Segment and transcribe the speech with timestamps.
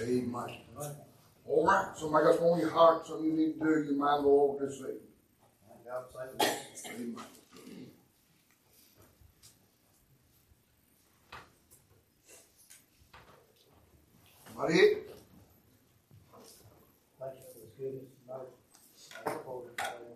[0.00, 0.58] Amen.
[1.46, 1.86] All right.
[1.96, 4.60] Somebody got something on your heart, something you need to do, you mind the Lord
[4.60, 4.96] this evening.
[5.68, 5.84] Amen.
[14.46, 15.10] Somebody it?
[17.18, 18.52] Thank you for his goodness and mercy.
[19.26, 20.14] I look forward to following it.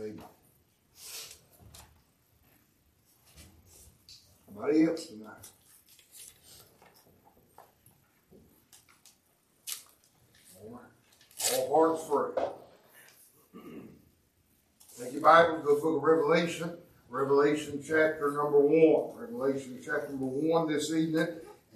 [0.00, 0.08] Amen.
[0.08, 0.24] Amen.
[4.88, 5.46] Else tonight?
[10.56, 10.80] All
[11.68, 12.44] hearts free.
[14.98, 16.76] Take your Bible to the book of Revelation,
[17.08, 19.16] Revelation chapter number one.
[19.16, 21.28] Revelation chapter number one this evening.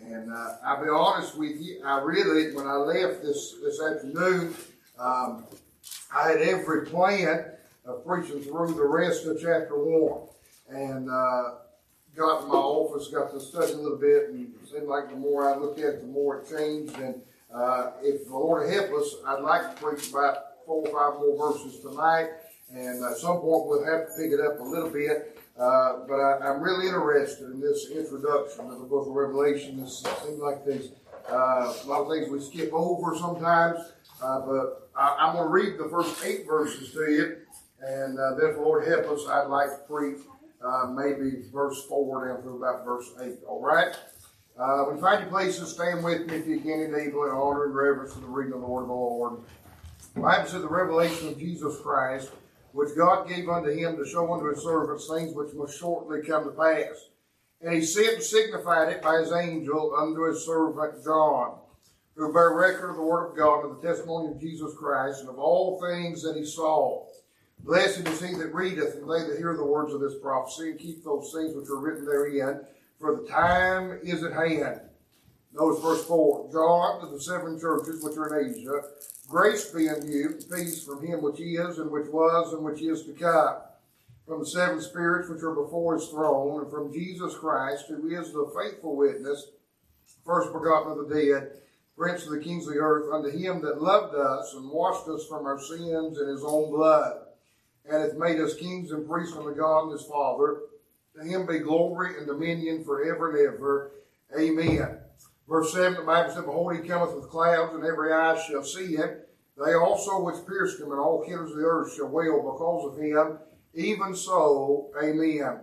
[0.02, 4.54] And uh, I'll be honest with you, I really, when I left this, this afternoon,
[4.98, 5.44] um,
[6.14, 7.46] I had every plan
[7.84, 10.28] of preaching through the rest of chapter one.
[10.68, 11.54] And uh,
[12.14, 15.16] got in my office, got to study a little bit, and it seemed like the
[15.16, 16.96] more I looked at it, the more it changed.
[16.98, 17.20] And
[17.54, 21.52] uh, if the Lord help us, I'd like to preach about four or five more
[21.52, 22.28] verses tonight.
[22.72, 25.38] And at some point, we'll have to pick it up a little bit.
[25.58, 29.80] Uh, but I, am really interested in this introduction of the book of Revelation.
[29.80, 30.90] This seems like these
[31.30, 33.78] uh, a lot of things we skip over sometimes.
[34.22, 37.36] Uh, but I, am going to read the first eight verses to you,
[37.80, 40.18] and uh, then, if the Lord help us, I'd like to preach
[40.64, 43.38] uh, maybe verse four down through about verse eight.
[43.46, 43.94] All right.
[44.58, 47.30] Uh, when you find your places, stand with me if you can in able in
[47.30, 49.40] honor and reverence to the reading of the word of the Lord.
[50.14, 52.30] Bible said the revelation of Jesus Christ
[52.76, 56.44] which God gave unto him to show unto his servants things which must shortly come
[56.44, 57.08] to pass.
[57.62, 61.58] And he sent and signified it by his angel unto his servant John,
[62.14, 65.30] who bare record of the word of God and the testimony of Jesus Christ, and
[65.30, 67.06] of all things that he saw.
[67.60, 70.78] Blessed is he that readeth, and they that hear the words of this prophecy, and
[70.78, 72.60] keep those things which are written therein,
[72.98, 74.80] for the time is at hand.
[75.52, 76.50] Notice verse 4.
[76.52, 78.82] John to the seven churches which are in Asia,
[79.28, 83.04] Grace be unto you, peace from him which is, and which was, and which is
[83.04, 83.56] to come.
[84.26, 88.32] From the seven spirits which are before his throne, and from Jesus Christ, who is
[88.32, 89.48] the faithful witness,
[90.24, 91.52] first begotten of the dead,
[91.96, 95.26] prince of the kings of the earth, unto him that loved us and washed us
[95.26, 97.16] from our sins in his own blood,
[97.84, 100.60] and hath made us kings and priests unto God and his Father.
[101.16, 103.92] To him be glory and dominion forever and ever.
[104.38, 104.98] Amen.
[105.48, 108.96] Verse 7, the Bible said, Behold, he cometh with clouds, and every eye shall see
[108.96, 109.18] him.
[109.56, 113.02] They also which pierced him, and all kindreds of the earth shall wail because of
[113.02, 113.38] him.
[113.74, 115.60] Even so, Amen.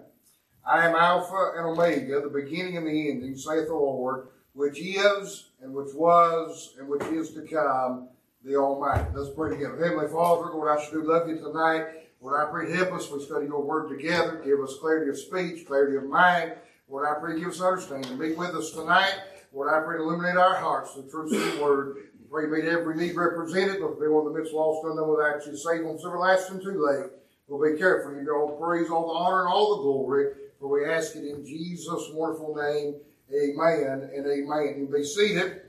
[0.65, 5.49] I am Alpha and Omega, the beginning and the ending, saith the Lord, which is,
[5.61, 8.07] and which was, and which is to come,
[8.43, 9.09] the Almighty.
[9.13, 9.77] Let's pray together.
[9.77, 12.02] Heavenly Father, Lord, I should love you tonight.
[12.23, 13.11] Lord, I pray help us.
[13.11, 14.41] We study your word together.
[14.45, 16.53] Give us clarity of speech, clarity of mind.
[16.87, 18.17] Lord, I pray give us understanding.
[18.17, 19.13] Be with us tonight.
[19.51, 21.97] Lord, I pray illuminate our hearts the truth of the word.
[22.31, 23.81] Pray meet every need represented.
[23.81, 25.57] Lord, be one of the midst lost undone without you.
[25.57, 27.11] Save them everlasting too late.
[27.47, 28.13] We'll be careful.
[28.13, 30.31] You get all the praise, all the honor, and all the glory.
[30.61, 32.95] For we ask it in Jesus' wonderful name.
[33.35, 34.75] Amen and amen.
[34.79, 35.61] You be seated.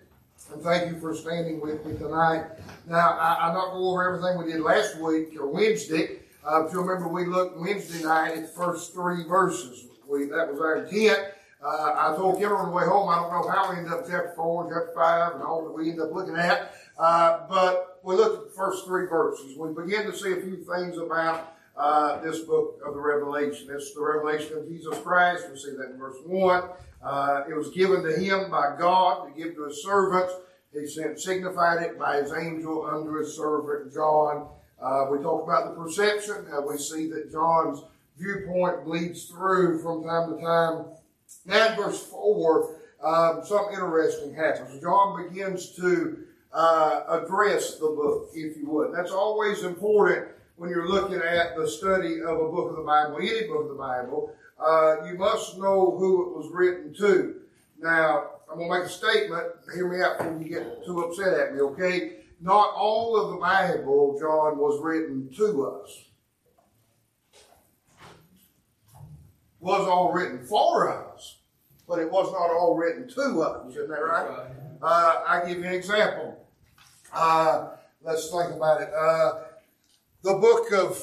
[0.53, 2.47] And thank you for standing with me tonight.
[2.89, 6.21] Now, I, am not going to go over everything we did last week or Wednesday.
[6.47, 9.87] Uh, if you remember, we looked Wednesday night at the first three verses.
[10.07, 11.19] We, that was our intent.
[11.65, 14.03] Uh, I told Kim on the way home, I don't know how we ended up
[14.03, 18.01] chapter 4 and chapter 5 and all that we ended up looking at, uh, but
[18.03, 19.57] we looked at the first three verses.
[19.57, 23.69] We begin to see a few things about uh, this book of the Revelation.
[23.73, 25.47] It's the revelation of Jesus Christ.
[25.51, 26.63] We see that in verse 1.
[27.03, 30.35] Uh, it was given to him by God to give to his servants.
[30.75, 34.49] He sent, signified it by his angel unto his servant John.
[34.85, 36.47] Uh, we talk about the perception.
[36.53, 37.83] Uh, we see that John's
[38.19, 40.85] viewpoint bleeds through from time to time
[41.45, 44.81] now in verse 4, um, something interesting happens.
[44.81, 46.19] John begins to
[46.53, 48.95] uh, address the book, if you would.
[48.95, 53.19] That's always important when you're looking at the study of a book of the Bible,
[53.19, 54.33] any book of the Bible.
[54.59, 57.41] Uh, you must know who it was written to.
[57.81, 59.45] Now, I'm going to make a statement.
[59.75, 62.13] Hear me out before you get too upset at me, okay?
[62.41, 66.05] Not all of the Bible, John, was written to us.
[69.65, 71.39] was all written for us,
[71.89, 73.71] but it was not all written to us.
[73.71, 74.51] Isn't that right?
[74.83, 76.47] Uh, I give you an example.
[77.15, 77.69] Uh,
[78.03, 78.91] let's think about it.
[78.93, 79.33] Uh,
[80.23, 81.03] the book of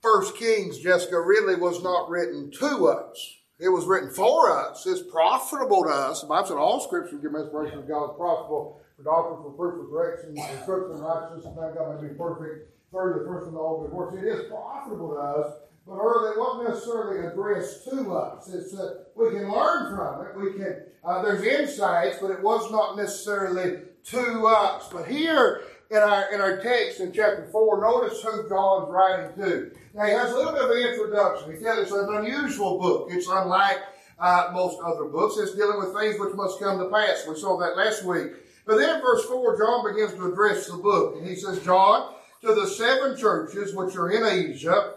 [0.00, 3.38] First Kings, Jessica, really was not written to us.
[3.58, 4.86] It was written for us.
[4.86, 6.20] It's profitable to us.
[6.20, 9.78] The Bible said all scripture give inspiration of God is profitable for doctrine, for proof,
[9.78, 12.74] for correction, instruction, righteousness, and thank God may be perfect.
[12.90, 14.18] Third, the first of all good works.
[14.18, 15.52] It is profitable to us
[15.88, 18.48] but early, it wasn't necessarily addressed to us.
[18.52, 18.74] It's
[19.14, 20.36] we can learn from it.
[20.36, 24.88] We can uh, there's insights, but it was not necessarily to us.
[24.92, 29.70] But here in our in our text in chapter four, notice who John's writing to.
[29.94, 31.56] Now he has a little bit of an introduction.
[31.56, 33.08] He tells it's an unusual book.
[33.10, 33.78] It's unlike
[34.18, 35.38] uh, most other books.
[35.38, 37.24] It's dealing with things which must come to pass.
[37.26, 38.32] We saw that last week.
[38.68, 41.16] But then in verse 4, John begins to address the book.
[41.16, 44.96] And he says, John, to the seven churches which are in Asia,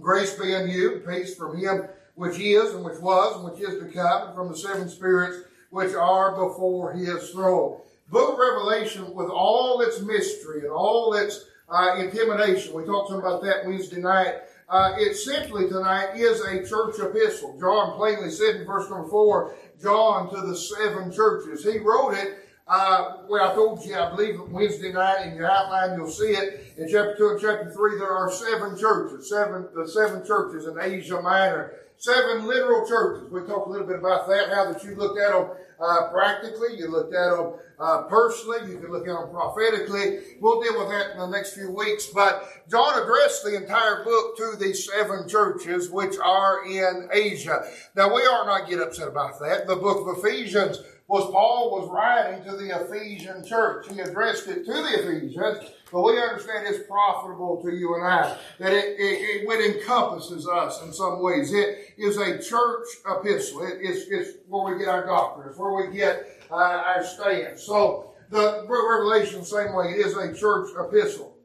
[0.00, 3.80] grace be unto you, peace from him which is, and which was, and which is
[3.80, 5.38] to come, and from the seven spirits
[5.70, 7.80] which are before his throne.
[8.08, 13.18] Book of Revelation, with all its mystery and all its uh, intimidation, we talked some
[13.18, 14.34] about that Wednesday night,
[14.68, 17.58] uh, it simply tonight is a church epistle.
[17.58, 21.64] John plainly said in verse number four, John to the seven churches.
[21.64, 25.96] He wrote it uh, well, I told you, I believe Wednesday night in your outline,
[25.96, 27.98] you'll see it in chapter two and chapter three.
[27.98, 33.32] There are seven churches, seven the seven churches in Asia Minor, seven literal churches.
[33.32, 36.76] We talked a little bit about that, how that you looked at them uh, practically,
[36.76, 40.18] you looked at them uh, personally, you can look at them prophetically.
[40.40, 42.06] We'll deal with that in the next few weeks.
[42.06, 47.64] But John addressed the entire book to these seven churches which are in Asia.
[47.94, 49.68] Now we are not get upset about that.
[49.68, 53.86] The book of Ephesians was Paul was writing to the Ephesian church.
[53.90, 58.36] He addressed it to the Ephesians, but we understand it's profitable to you and I.
[58.58, 61.52] That it, it, it encompasses us in some ways.
[61.54, 63.64] It is a church epistle.
[63.64, 65.48] It, it's, it's where we get our doctrine.
[65.48, 67.58] It's where we get uh, our stand.
[67.58, 71.38] So the Revelation, same way, it is a church epistle.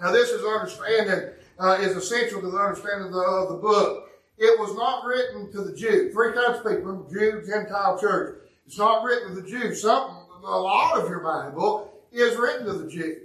[0.00, 4.04] Now this is understanding, uh, is essential to the understanding of the, of the book.
[4.38, 6.12] It was not written to the Jew.
[6.12, 8.44] Three types of people, Jew, Gentile, church.
[8.68, 9.74] It's not written to the Jew.
[9.74, 13.16] Some, a lot of your Bible is written to the Jew.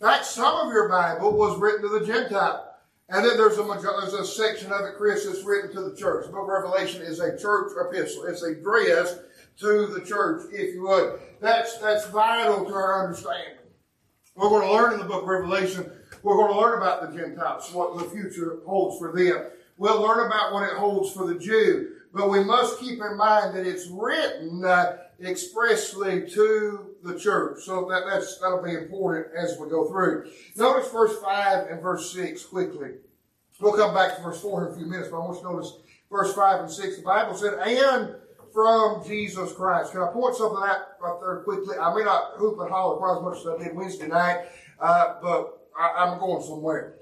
[0.00, 2.74] In fact, some of your Bible was written to the Gentile.
[3.10, 6.24] And then there's a, there's a section of it, Chris, that's written to the church.
[6.24, 8.24] The book of Revelation is a church epistle.
[8.24, 9.18] It's addressed
[9.58, 11.20] to the church, if you would.
[11.42, 13.58] That's, that's vital to our understanding.
[14.34, 15.90] We're going to learn in the book of Revelation,
[16.22, 19.44] we're going to learn about the Gentiles, what the future holds for them.
[19.76, 21.95] We'll learn about what it holds for the Jew.
[22.16, 27.60] But we must keep in mind that it's written uh, expressly to the church.
[27.64, 30.30] So that, that's, that'll be important as we go through.
[30.56, 32.92] Notice verse 5 and verse 6 quickly.
[33.60, 35.52] We'll come back to verse 4 in a few minutes, but I want you to
[35.52, 35.72] notice
[36.10, 36.96] verse 5 and 6.
[36.96, 38.16] The Bible said, and
[38.54, 39.92] from Jesus Christ.
[39.92, 41.76] Can I point something out right there quickly?
[41.76, 44.46] I may not hoop and holler quite as much as I did Wednesday night,
[44.80, 46.94] uh, but I, I'm going somewhere.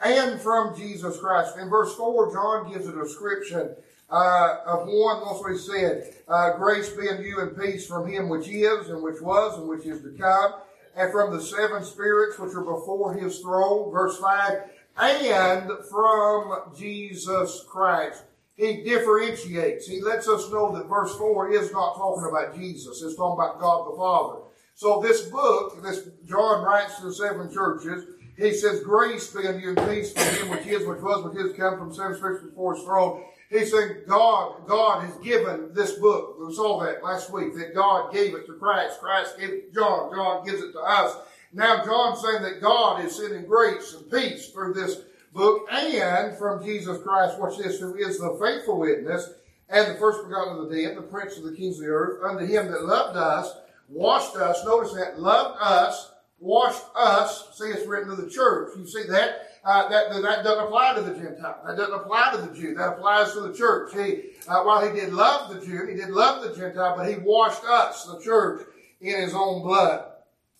[0.00, 1.56] And from Jesus Christ.
[1.56, 3.76] In verse 4, John gives a description
[4.08, 6.14] uh, of one, that's what he said.
[6.28, 9.68] Uh, grace be unto you and peace from him which is, and which was, and
[9.68, 10.54] which is to come,
[10.94, 13.90] and from the seven spirits which are before his throne.
[13.90, 14.62] Verse 5,
[14.98, 18.22] and from Jesus Christ.
[18.54, 19.86] He differentiates.
[19.86, 23.02] He lets us know that verse 4 is not talking about Jesus.
[23.02, 24.40] It's talking about God the Father.
[24.74, 28.04] So this book, this John writes to the seven churches,
[28.38, 31.44] he says, grace be unto you and peace from him which is, which was, which
[31.44, 35.92] is come from seven spirits before his throne He's saying God, God has given this
[35.92, 36.36] book.
[36.40, 39.00] We saw that last week, that God gave it to Christ.
[39.00, 40.10] Christ gave it to John.
[40.12, 41.16] John gives it to us.
[41.52, 46.64] Now John's saying that God is sending grace and peace through this book and from
[46.64, 49.30] Jesus Christ, watch this, who is the faithful witness
[49.68, 52.22] and the first begotten of the dead, the prince of the kings of the earth,
[52.24, 53.52] unto him that loved us,
[53.88, 58.70] washed us, notice that, loved us, washed us, see it's written to the church.
[58.76, 59.45] You see that?
[59.66, 61.60] Uh, that, that doesn't apply to the Gentile.
[61.66, 62.74] That doesn't apply to the Jew.
[62.76, 63.92] That applies to the church.
[63.92, 67.16] He, uh, while he did love the Jew, he did love the Gentile, but he
[67.16, 68.64] washed us, the church,
[69.00, 70.04] in his own blood.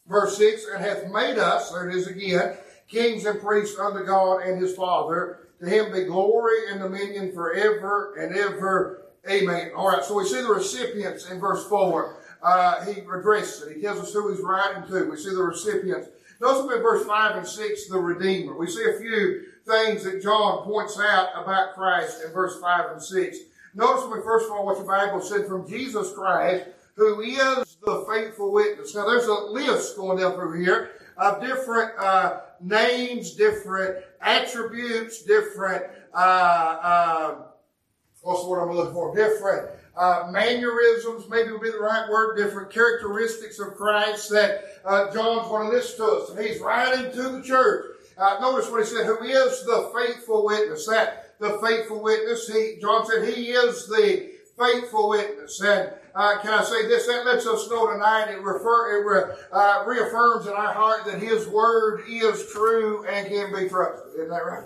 [0.09, 2.57] Verse 6, and hath made us, there it is again,
[2.89, 5.39] kings and priests unto God and his Father.
[5.61, 9.05] To him be glory and dominion forever and ever.
[9.31, 9.71] Amen.
[9.77, 12.17] All right, so we see the recipients in verse 4.
[12.43, 13.77] Uh, he addresses it.
[13.77, 15.11] He tells us who he's writing to.
[15.11, 16.09] We see the recipients.
[16.41, 18.57] Notice in verse 5 and 6, the Redeemer.
[18.57, 23.03] We see a few things that John points out about Christ in verse 5 and
[23.03, 23.39] 6.
[23.75, 28.07] Notice me first of all what the Bible said from Jesus Christ, who is the
[28.11, 28.95] faithful witness.
[28.95, 35.85] Now there's a list going down through here of different uh, names, different attributes, different
[36.15, 37.35] uh, uh,
[38.23, 39.15] what's the word I'm looking for?
[39.15, 45.13] Different uh, mannerisms, maybe would be the right word, different characteristics of Christ that uh,
[45.13, 46.31] John's going to list to us.
[46.31, 47.93] And he's writing to the church.
[48.19, 50.87] Uh, notice what he said, who is the faithful witness.
[50.87, 55.61] That the faithful witness, he, John said, he is the faithful witness.
[55.61, 57.07] And uh, can I say this?
[57.07, 58.31] That lets us know tonight.
[58.31, 63.29] It refer it re, uh, reaffirms in our heart that His word is true and
[63.29, 64.15] can be trusted.
[64.15, 64.65] Isn't that right?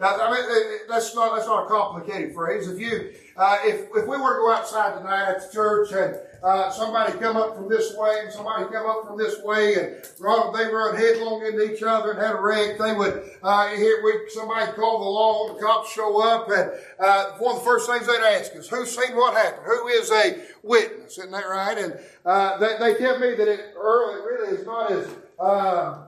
[0.00, 2.66] Now, I mean, that's not that's not a complicated phrase.
[2.66, 6.16] If you uh, if if we were to go outside tonight at the church and
[6.42, 9.96] uh, somebody come up from this way and somebody come up from this way and
[10.18, 14.02] run, they run headlong into each other and had a wreck, they would uh, hear
[14.02, 17.88] we somebody call the law, the cops show up, and uh, one of the first
[17.88, 19.64] things they'd ask is, "Who's seen what happened?
[19.64, 21.78] Who is a witness?" Isn't that right?
[21.78, 25.08] And uh, they, they tell me that it early really is not as
[25.38, 26.04] uh,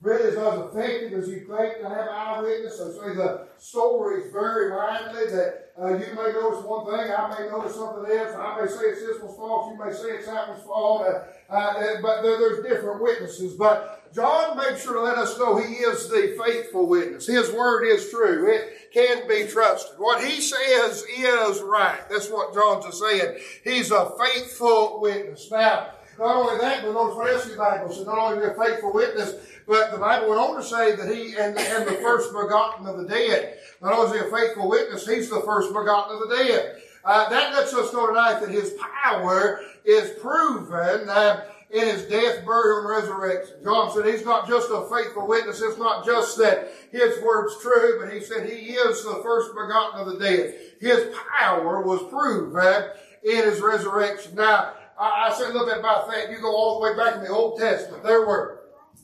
[0.00, 2.78] really as effective as you think to have an eyewitness.
[2.78, 7.48] So say the stories vary widely that uh, you may notice one thing, I may
[7.48, 8.34] notice something else.
[8.34, 11.02] I may say it's this one's fault, you may say it's that one's fault.
[11.02, 13.54] Uh, uh, but there, there's different witnesses.
[13.54, 17.26] But John made sure to let us know he is the faithful witness.
[17.26, 18.50] His word is true.
[18.50, 19.98] It can be trusted.
[19.98, 22.00] What he says is right.
[22.08, 23.38] That's what John's is saying.
[23.64, 25.50] He's a faithful witness.
[25.50, 25.88] Now,
[26.18, 28.06] not only that, but notice what else the Bible says.
[28.06, 29.34] Not only a faithful witness,
[29.68, 32.96] but the Bible went on to say that he and, and the first begotten of
[32.96, 33.58] the dead.
[33.82, 36.82] Not only is he a faithful witness, he's the first begotten of the dead.
[37.04, 42.44] Uh, that lets us know tonight that his power is proven uh, in his death,
[42.46, 43.56] burial, and resurrection.
[43.62, 45.60] John said he's not just a faithful witness.
[45.60, 50.00] It's not just that his word's true, but he said he is the first begotten
[50.00, 50.54] of the dead.
[50.80, 52.90] His power was proven
[53.22, 54.34] in his resurrection.
[54.34, 56.30] Now, I, I said a little bit about that.
[56.30, 58.02] You go all the way back in the Old Testament.
[58.02, 58.57] There were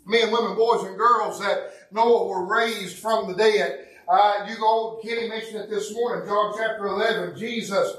[0.06, 3.86] men, women, boys, and girls that Noah were raised from the dead.
[4.08, 7.38] Uh, you go, Kenny mentioned it this morning, John chapter 11.
[7.38, 7.96] Jesus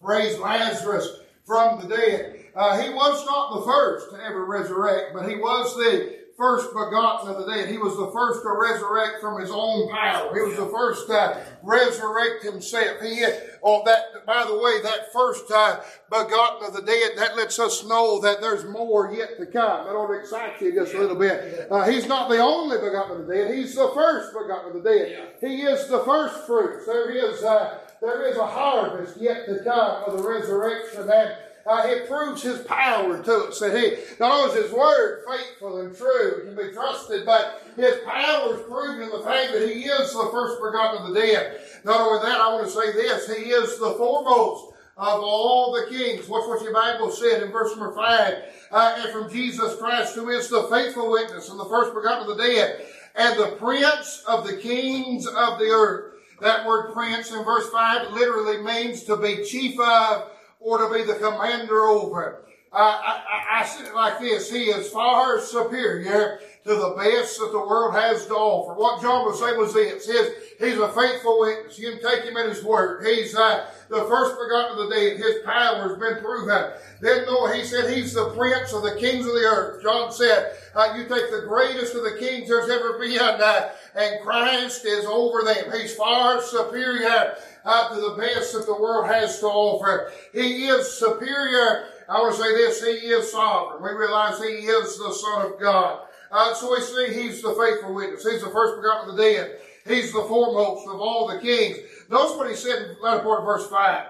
[0.00, 2.40] raised Lazarus from the dead.
[2.54, 7.30] Uh, he was not the first to ever resurrect, but he was the first begotten
[7.30, 7.68] of the dead.
[7.68, 10.34] He was the first to resurrect from his own power.
[10.34, 13.00] He was the first to resurrect himself.
[13.00, 17.36] He had, oh, that, by the way, that first uh, begotten of the dead, that
[17.36, 19.86] lets us know that there's more yet to come.
[19.86, 21.68] That ought to excite you just a little bit.
[21.70, 23.54] Uh, he's not the only begotten of the dead.
[23.54, 25.34] He's the first begotten of the dead.
[25.40, 26.86] He is the first fruits.
[26.86, 31.82] There is, uh, there is a harvest yet to come of the resurrection and uh,
[31.86, 33.60] it proves his power to us.
[33.60, 37.96] That he, not only is his word faithful and true, can be trusted, but his
[38.06, 41.60] power is proven in the fact that he is the first begotten of the dead.
[41.84, 45.86] Not only that, I want to say this, he is the foremost of all the
[45.90, 46.28] kings.
[46.28, 48.44] Watch what your Bible said in verse number five?
[48.70, 52.36] Uh, and from Jesus Christ, who is the faithful witness and the first begotten of
[52.36, 56.12] the dead, and the prince of the kings of the earth.
[56.40, 60.30] That word prince in verse 5 literally means to be chief of
[60.64, 62.40] or to be the commander over.
[62.72, 63.20] I,
[63.52, 64.50] I, I see it like this.
[64.50, 68.74] He is far superior to the best that the world has to offer.
[68.74, 70.06] What John was saying was this.
[70.06, 71.78] His, he's a faithful witness.
[71.78, 73.06] You can take him at his word.
[73.06, 75.18] He's uh, the first begotten of the dead.
[75.18, 76.72] His power has been proven.
[77.00, 79.82] Then Noah, he said he's the prince of the kings of the earth.
[79.82, 84.20] John said, uh, you take the greatest of the kings there's ever been, uh, and
[84.22, 85.70] Christ is over them.
[85.78, 90.12] He's far superior uh, to the best that the world has to offer.
[90.32, 91.86] He is superior.
[92.08, 93.82] I to say this, he is sovereign.
[93.82, 96.00] We realize he is the Son of God.
[96.30, 98.28] Uh, so we see he's the faithful witness.
[98.28, 99.58] He's the first begotten of the dead.
[99.86, 101.78] He's the foremost of all the kings.
[102.10, 104.06] Notice what he said in the latter part of verse 5.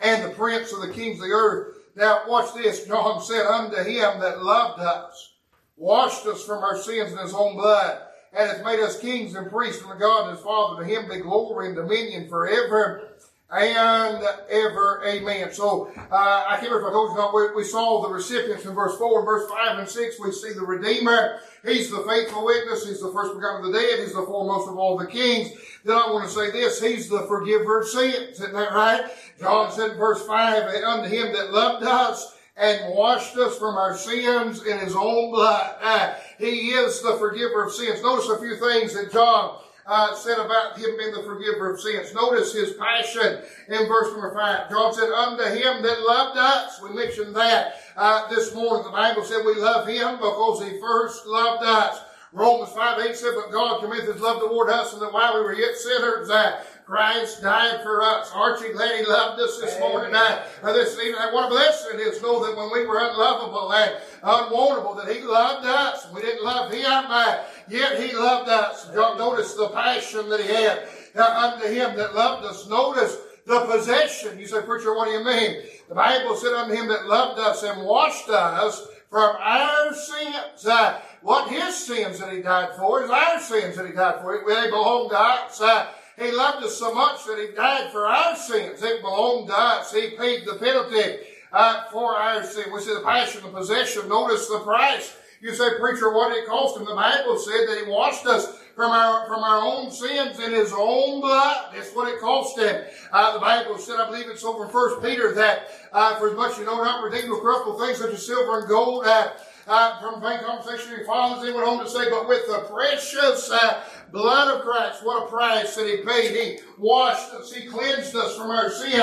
[0.00, 1.76] And the prince of the kings of the earth.
[1.94, 2.86] Now watch this.
[2.86, 5.34] John said unto him that loved us,
[5.76, 8.02] washed us from our sins in his own blood,
[8.34, 10.82] and hath made us kings and priests unto God and his Father.
[10.82, 13.12] To him be glory and dominion forever
[13.52, 15.02] and ever.
[15.06, 15.52] Amen.
[15.52, 18.64] So, uh, I can't remember if I told you not, we, we saw the recipients
[18.64, 20.20] in verse 4 and verse 5 and 6.
[20.20, 21.40] We see the Redeemer.
[21.64, 22.86] He's the faithful witness.
[22.86, 24.00] He's the first begotten of the dead.
[24.00, 25.50] He's the foremost of all the kings.
[25.84, 26.80] Then I want to say this.
[26.80, 28.40] He's the forgiver of sins.
[28.40, 29.10] Isn't that right?
[29.38, 33.96] John said in verse 5, unto him that loved us and washed us from our
[33.96, 35.76] sins in his own blood.
[35.80, 38.02] Uh, he is the forgiver of sins.
[38.02, 42.14] Notice a few things that John uh, said about him being the forgiver of sins.
[42.14, 44.70] Notice his passion in verse number five.
[44.70, 46.80] John said, unto him that loved us.
[46.82, 48.84] We mentioned that uh, this morning.
[48.84, 52.00] The Bible said we love him because he first loved us.
[52.32, 55.42] Romans 5, 8 said, But God committed his love toward us, and that while we
[55.42, 58.30] were yet sinners, that Christ died for us.
[58.34, 59.90] Aren't you glad he loved us this Amen.
[59.90, 60.14] morning?
[60.14, 63.72] Uh, this evening, what a blessing it is to know that when we were unlovable
[63.72, 66.06] and unwantable, that he loved us.
[66.14, 68.88] We didn't love him, uh, yet he loved us.
[68.94, 72.66] Notice the passion that he had uh, unto him that loved us.
[72.66, 74.38] Notice the possession.
[74.38, 75.62] You say, preacher, what do you mean?
[75.88, 80.66] The Bible said unto him that loved us and washed us from our sins.
[80.66, 84.42] Uh, what his sins that he died for is our sins that he died for.
[84.46, 85.60] They belong to us.
[85.60, 88.82] Uh, he loved us so much that he died for our sins.
[88.82, 89.92] It belonged to us.
[89.92, 91.20] He paid the penalty
[91.52, 92.72] uh, for our sin.
[92.72, 94.08] We see the passion, the possession.
[94.08, 95.16] Notice the price.
[95.40, 96.84] You say, preacher, what did it cost him?
[96.84, 100.72] The Bible said that he washed us from our from our own sins in his
[100.76, 101.72] own blood.
[101.74, 102.84] That's what it cost him.
[103.12, 106.36] Uh, the Bible said, I believe it's over in First Peter, that uh, for as
[106.36, 109.32] much you know not redeemed with corruptible things such as silver and gold, uh,
[109.66, 113.50] uh, from vain conversation he fathers, he went on to say, but with the precious
[113.50, 116.36] uh, blood of Christ, what a price that he paid.
[116.36, 119.00] He washed us, he cleansed us from our sin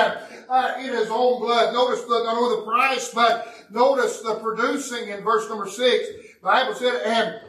[0.48, 1.72] uh, in his own blood.
[1.72, 6.08] Notice the, not only the price, but notice the producing in verse number six.
[6.08, 7.40] The Bible said, and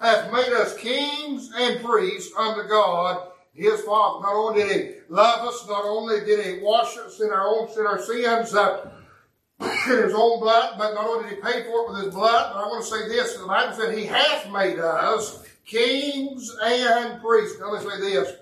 [0.00, 4.22] hath made us kings and priests unto God his Father.
[4.22, 7.70] Not only did he love us, not only did he wash us in our own
[7.70, 8.90] sin, our sins, uh,
[9.64, 12.64] his own blood, but not only did he pay for it with his blood, but
[12.64, 17.60] I want to say this, the Bible said he hath made us kings and priests.
[17.60, 18.36] Now let's say this.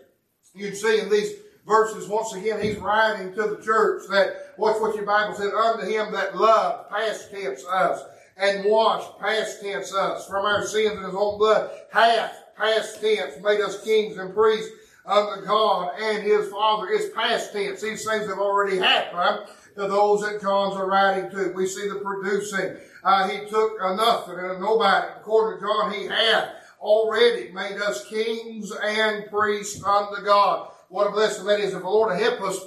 [0.54, 1.34] You see in these
[1.66, 5.86] verses, once again, he's writing to the church that, watch what your Bible said, unto
[5.86, 8.02] him that loved, past tense us,
[8.36, 13.34] and washed, past tense us, from our sins in his own blood, hath, past tense,
[13.42, 14.70] made us kings and priests
[15.06, 16.88] unto God and his Father.
[16.88, 17.82] It's past tense.
[17.82, 21.52] These things have already happened to those that John's are writing to.
[21.52, 22.76] We see the producing.
[23.02, 25.06] Uh, he took nothing and nobody.
[25.16, 26.48] According to John, he hath
[26.80, 30.70] already made us kings and priests unto God.
[30.88, 31.72] What a blessing that is.
[31.74, 32.58] If the Lord help us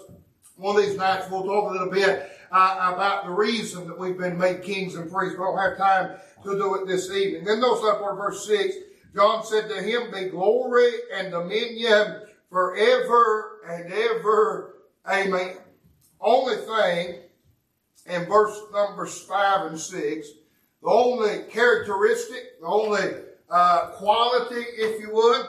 [0.56, 4.18] one of these nights, we'll talk a little bit uh, about the reason that we've
[4.18, 5.38] been made kings and priests.
[5.38, 7.44] We don't have time to do it this evening.
[7.44, 8.76] Then notice that part verse 6.
[9.16, 14.76] John said to him, be glory and dominion forever and ever.
[15.08, 15.58] Amen.
[16.24, 17.20] Only thing
[18.06, 20.28] in verse numbers 5 and 6,
[20.82, 23.02] the only characteristic, the only
[23.50, 25.46] uh, quality, if you would,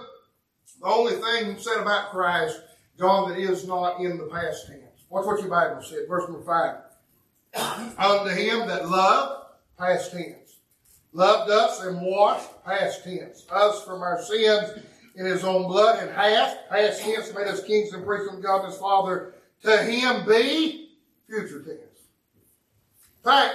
[0.81, 2.61] the only thing said about Christ,
[2.99, 5.05] John, that is not in the past tense.
[5.09, 6.45] Watch what your Bible said, verse number
[7.55, 7.97] 5.
[7.99, 9.47] Unto him that loved,
[9.79, 10.57] past tense.
[11.13, 13.47] Loved us and washed, past tense.
[13.51, 14.83] Us from our sins
[15.15, 18.67] in his own blood and hath, past tense, made us kings and priests unto God
[18.67, 19.35] his Father.
[19.65, 20.91] To him be,
[21.27, 21.79] future tense.
[21.79, 23.55] In fact,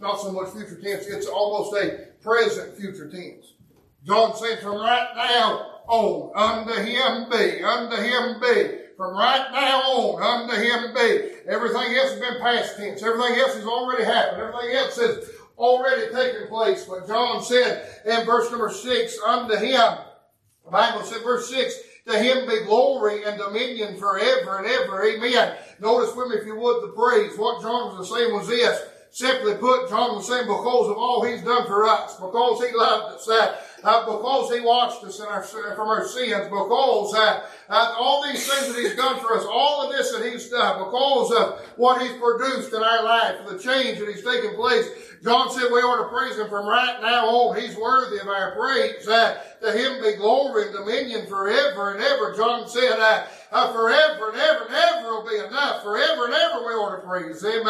[0.00, 3.54] not so much future tense, it's almost a present future tense.
[4.04, 8.84] John said from right now on, unto him be, unto him be.
[8.96, 11.50] From right now on, unto him be.
[11.50, 13.02] Everything else has been past tense.
[13.02, 14.42] Everything else has already happened.
[14.42, 16.84] Everything else has already taken place.
[16.84, 19.98] But John said in verse number six, unto him,
[20.64, 21.74] the Bible said, verse six,
[22.06, 25.04] to him be glory and dominion forever and ever.
[25.04, 25.56] Amen.
[25.80, 27.36] Notice with me, if you would, the praise.
[27.36, 28.80] What John was saying was this.
[29.16, 33.14] Simply put, John was saying because of all he's done for us, because he loved
[33.14, 38.22] us, uh, uh, because he washed us our, from our sins, because uh, uh, all
[38.24, 41.60] these things that he's done for us, all of this that he's done, because of
[41.76, 44.86] what he's produced in our life, the change that he's taken place.
[45.24, 47.58] John said we ought to praise him from right now on.
[47.58, 49.08] He's worthy of our praise.
[49.08, 52.34] Uh, to him be glory and dominion forever and ever.
[52.36, 52.98] John said,
[53.52, 55.82] uh, uh, forever and ever and ever will be enough.
[55.82, 57.64] Forever and ever we ought to praise him.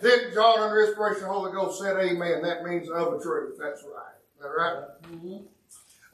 [0.00, 2.42] then John, under inspiration of the Holy Ghost, said, Amen.
[2.42, 3.58] That means of a truth.
[3.60, 4.16] That's right.
[4.36, 4.84] Is that right?
[5.02, 5.36] Mm-hmm.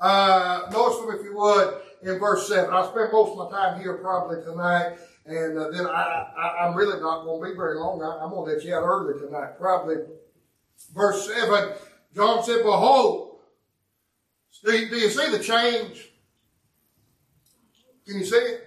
[0.00, 2.72] Uh, notice them, if you would, in verse 7.
[2.72, 6.74] I'll spend most of my time here probably tonight, and uh, then I, I, am
[6.74, 8.02] really not going to be very long.
[8.02, 9.96] I, am going to let you out early tonight, probably.
[10.94, 11.72] Verse 7,
[12.14, 13.38] John said, Behold,
[14.64, 16.10] do you, do you see the change?
[18.06, 18.63] Can you see it?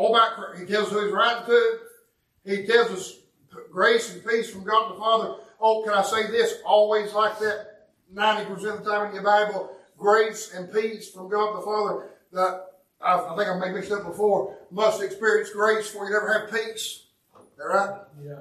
[0.00, 1.78] All about, he tells who he's writing to.
[2.46, 3.18] He tells us
[3.70, 5.34] grace and peace from God the Father.
[5.60, 6.54] Oh, can I say this?
[6.64, 7.88] Always like that.
[8.14, 12.08] 90% of the time in your Bible, grace and peace from God the Father.
[12.32, 12.64] That
[12.98, 14.56] I, I think I've made mixed up before.
[14.70, 17.04] Must experience grace for you never have peace.
[17.34, 18.00] Is that right?
[18.24, 18.36] Yeah.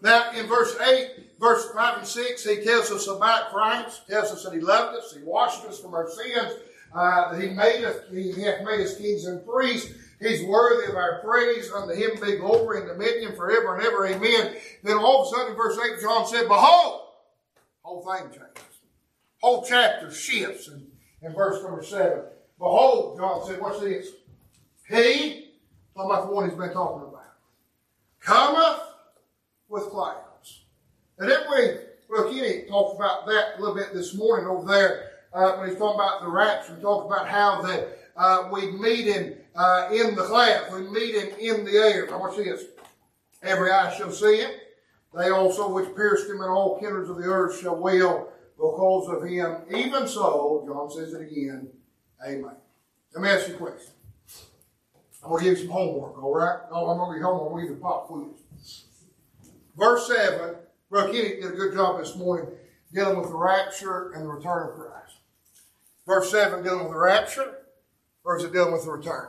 [0.00, 4.30] Now in verse 8, verse 5 and 6, he tells us about Christ, he tells
[4.30, 6.52] us that he loved us, he washed us from our sins,
[6.94, 9.92] uh, that he made us, he hath made us kings and priests.
[10.20, 11.70] He's worthy of our praise.
[11.70, 14.06] Unto him be glory and dominion forever and ever.
[14.06, 14.56] Amen.
[14.82, 17.08] Then all of a sudden, in verse 8, John said, Behold,
[17.88, 18.80] whole thing changes.
[19.40, 20.86] whole chapter shifts in,
[21.22, 22.24] in verse number seven.
[22.58, 24.08] Behold, John said, what's this?
[24.88, 25.52] He,
[25.94, 27.24] talking about the one he's been talking about,
[28.20, 28.82] cometh
[29.68, 30.64] with clouds.
[31.18, 31.68] And then we,
[32.08, 35.78] well, Kenny talked about that a little bit this morning over there uh, when he's
[35.78, 36.74] talking about the rapture.
[36.74, 40.72] He talked about how that uh, we meet him uh, in the clouds.
[40.72, 42.06] We meet him in the air.
[42.06, 42.64] Now watch this.
[43.42, 44.50] Every eye shall see him.
[45.14, 49.28] They also which pierced him and all kindreds of the earth shall wail because of
[49.28, 49.56] him.
[49.74, 51.68] Even so, John says it again,
[52.24, 52.52] amen.
[53.14, 53.92] Let me ask you a question.
[55.24, 56.58] I'm going to give you some homework, all right?
[56.70, 57.46] No, I'm going to give you homework.
[57.46, 58.84] I'm going to give you pop quiz.
[59.76, 60.54] Verse 7,
[60.90, 62.50] Brother Kenny did a good job this morning
[62.92, 65.16] dealing with the rapture and the return of Christ.
[66.06, 67.58] Verse 7 dealing with the rapture,
[68.24, 69.28] or is it dealing with the return?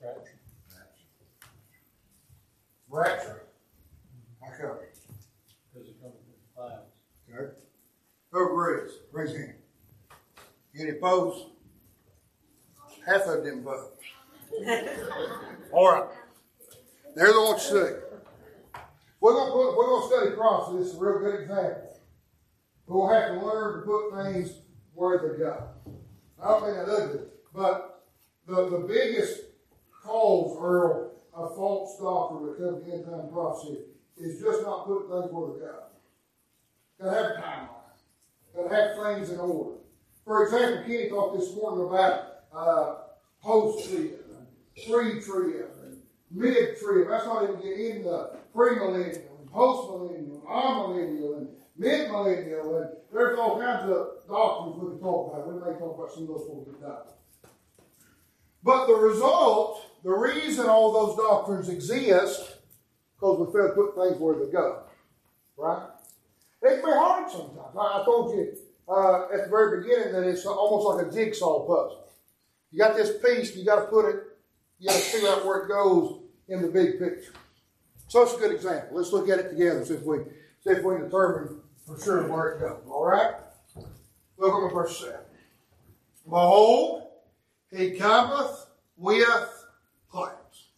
[0.00, 0.34] Rapture.
[2.94, 3.42] Rapture.
[4.40, 4.76] How come?
[5.72, 6.92] Because it comes with the clouds.
[7.28, 7.54] Okay.
[8.30, 8.92] Who agrees?
[9.10, 9.54] Raise your hand.
[10.78, 11.46] Any opposed?
[13.04, 13.98] Half of them vote.
[15.72, 16.08] All right.
[17.16, 17.96] There's what you say.
[19.20, 20.72] We're gonna put, we're gonna study cross.
[20.72, 21.98] This is a real good example.
[22.86, 24.52] We're gonna have to learn to put things
[24.94, 25.68] where they go.
[26.40, 27.20] I don't mean that ugly,
[27.52, 28.04] but
[28.46, 29.40] the, the biggest
[30.04, 33.78] cause, Earl, of false doctrine it comes to end time prophecy
[34.16, 35.74] is just not putting things where they go.
[37.00, 37.94] Gotta have a timeline.
[38.54, 39.78] Gotta have things in order.
[40.24, 42.94] For example, Kenny talked this morning about uh,
[43.42, 44.20] post trib,
[44.88, 45.98] pre trib, and
[46.30, 47.08] mid trib.
[47.08, 53.90] That's not even getting into pre-millennial, and post-millennial, amillennial, and mid-millennial, and there's all kinds
[53.90, 55.48] of doctrines we can talk about.
[55.48, 57.23] We may talk about some of those before we get.
[58.64, 62.56] But the result, the reason all those doctrines exist,
[63.14, 64.84] because we fail to put things where they go.
[65.56, 65.86] Right?
[66.62, 67.76] It can be hard sometimes.
[67.78, 68.56] I, told you
[68.88, 72.08] uh, at the very beginning that it's almost like a jigsaw puzzle.
[72.70, 74.22] You got this piece, you got to put it,
[74.78, 77.32] you got to figure out where it goes in the big picture.
[78.08, 78.96] So it's a good example.
[78.96, 80.18] Let's look at it together, see if we
[80.64, 82.82] see if we can determine for sure where it goes.
[82.88, 83.34] All right?
[84.38, 85.16] Look at verse 7.
[86.24, 87.03] Behold,
[87.76, 89.64] he cometh with
[90.10, 90.68] clouds.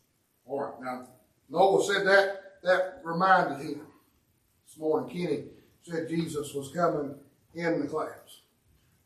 [0.47, 1.09] All right, now
[1.49, 3.81] Noah said that that reminded him.
[4.67, 5.45] This morning, Kenny
[5.83, 7.15] said Jesus was coming
[7.55, 8.43] in the clouds.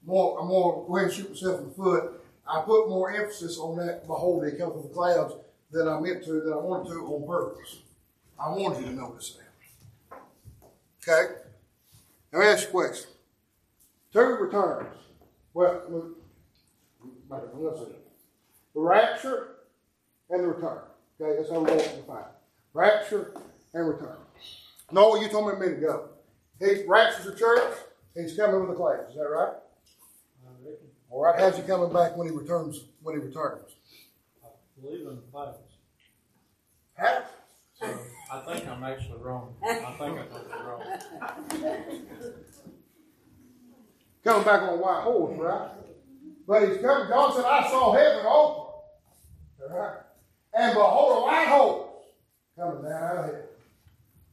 [0.05, 2.25] More, I'm more go ahead and shoot myself in the foot.
[2.47, 4.07] I put more emphasis on that.
[4.07, 5.35] Behold, he comes with the clouds
[5.71, 7.81] than I meant to, than I wanted to on purpose.
[8.39, 10.19] I wanted you to notice that.
[11.03, 11.35] Okay.
[12.33, 13.11] Let me ask you a question.
[14.13, 14.97] Two returns.
[15.53, 16.13] Well,
[17.31, 17.93] see.
[18.75, 19.57] The rapture
[20.31, 20.79] and the return.
[21.21, 22.25] Okay, that's how we want to define it.
[22.73, 23.35] Rapture
[23.75, 24.17] and return.
[24.93, 26.09] Noah, you told me a minute ago.
[26.59, 27.75] He raptures the church,
[28.15, 29.11] he's coming with the clouds.
[29.11, 29.55] Is that right?
[31.11, 31.39] All right.
[31.39, 32.85] How's he coming back when he returns?
[33.03, 33.75] When he returns?
[34.45, 34.49] I
[34.81, 35.59] believe in the clouds.
[36.95, 37.23] How?
[37.75, 37.87] So
[38.31, 39.55] I think I'm actually wrong.
[39.63, 40.83] I think I told you wrong.
[44.23, 45.71] Coming back on a white horse, right?
[46.51, 47.09] But he's coming.
[47.09, 48.75] God said, "I saw heaven open."
[49.71, 49.99] All right.
[50.53, 51.87] And behold, a white horse
[52.59, 53.43] coming down out of heaven.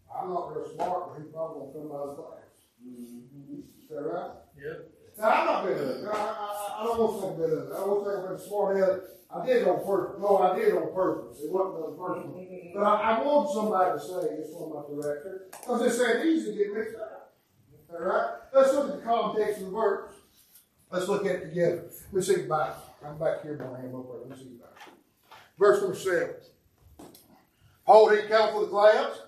[0.09, 2.57] I'm not real smart, but he's probably gonna come out of the clouds.
[2.81, 3.59] Mm-hmm.
[3.77, 4.31] Is that right?
[4.57, 4.89] Yep.
[5.19, 5.83] Now, I'm not bitter.
[5.83, 6.09] of it.
[6.09, 7.59] I, I, I don't want to say bitter.
[7.61, 7.73] of it.
[7.73, 9.01] I don't think I'm smart head.
[9.29, 10.17] I did it on purpose.
[10.19, 11.37] No, I did it on purpose.
[11.37, 12.33] It wasn't on purpose.
[12.33, 12.73] Mm-hmm.
[12.73, 15.53] But I, I want somebody to say it's one about the rapture.
[15.53, 17.37] Because it's that easy to get mixed up.
[17.93, 18.29] All right?
[18.55, 20.17] Let's look at the context of the verse.
[20.89, 21.83] Let's look at it together.
[22.11, 22.75] Let me see Bible.
[23.05, 24.21] I'm back here, my hand up there.
[24.21, 24.67] Let me see Bible.
[25.59, 26.35] Verse number seven.
[27.83, 29.21] Hold he count for the clouds.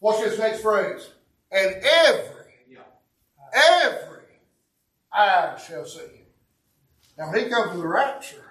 [0.00, 1.08] Watch this next phrase.
[1.50, 2.78] And every,
[3.52, 4.22] every
[5.12, 6.26] eye shall see him.
[7.18, 8.44] Now, when he comes to the rapture,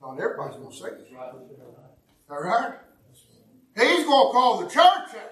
[0.00, 1.16] not everybody's going to see him.
[2.30, 2.74] All right?
[3.76, 5.30] He's going to call the church out.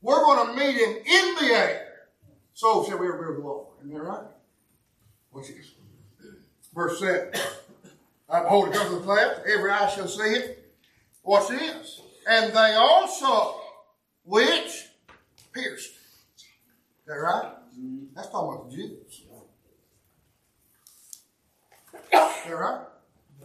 [0.00, 1.84] We're going to meet him in the air.
[2.54, 3.66] So shall we ever be with the Lord.
[3.80, 4.26] Isn't that right?
[6.74, 7.32] Verse 7.
[8.30, 9.40] I behold, it comes the clouds.
[9.52, 10.72] Every eye shall see it.
[11.22, 12.00] Watch this.
[12.28, 13.60] And they also
[14.24, 14.86] which
[15.52, 15.90] pierced.
[15.90, 16.44] Is
[17.06, 17.52] that right?
[17.78, 18.04] Mm-hmm.
[18.14, 19.22] That's talking about the Jews.
[22.12, 22.80] Is that right?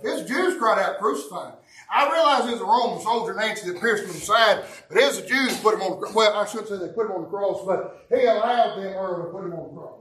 [0.04, 1.52] His Jews cried out, crucify.
[1.90, 5.06] I realize was a Roman soldier, Nancy, that pierced him in the side, but it
[5.06, 6.14] was the Jews put him on the cross.
[6.14, 9.24] Well, I shouldn't say they put him on the cross, but he allowed them early
[9.24, 10.00] to put him on the cross.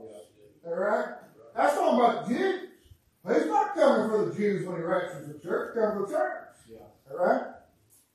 [0.65, 1.22] That right?
[1.55, 2.69] That's talking about the Jews.
[3.23, 6.11] But he's not coming for the Jews when he raptures the church, he's coming for
[6.11, 6.37] the church.
[6.69, 7.11] Yeah.
[7.11, 7.43] All right?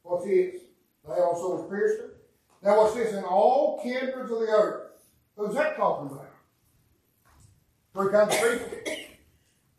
[0.03, 0.63] What's this?
[1.07, 2.11] They also was pierced him.
[2.63, 3.15] Now what's this?
[3.15, 4.91] In all kindreds of the earth.
[5.37, 6.27] Who's that talking about?
[7.95, 9.05] Three kinds of people.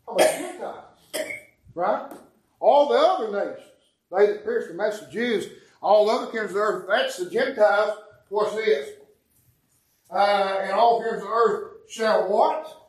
[0.06, 0.84] How about Gentiles?
[1.74, 2.12] Right?
[2.58, 3.66] All the other nations.
[4.10, 5.46] They that pierced him, that's the Jews.
[5.80, 7.98] All the other kindreds of the earth, that's the Gentiles.
[8.28, 8.88] What's this?
[10.10, 12.79] Uh, and all kindreds of the earth shall what?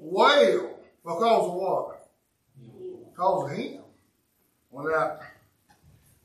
[0.00, 0.78] Wail.
[1.04, 2.08] Because of what?
[3.10, 3.80] Because of him.
[4.70, 5.18] When, I,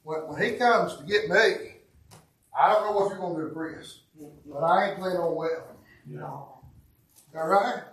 [0.03, 1.75] when, when he comes to get me,
[2.57, 3.99] I don't know what you're going to do, Chris,
[4.45, 5.77] but I ain't planning on wailing.
[6.05, 6.59] No.
[7.35, 7.83] All right?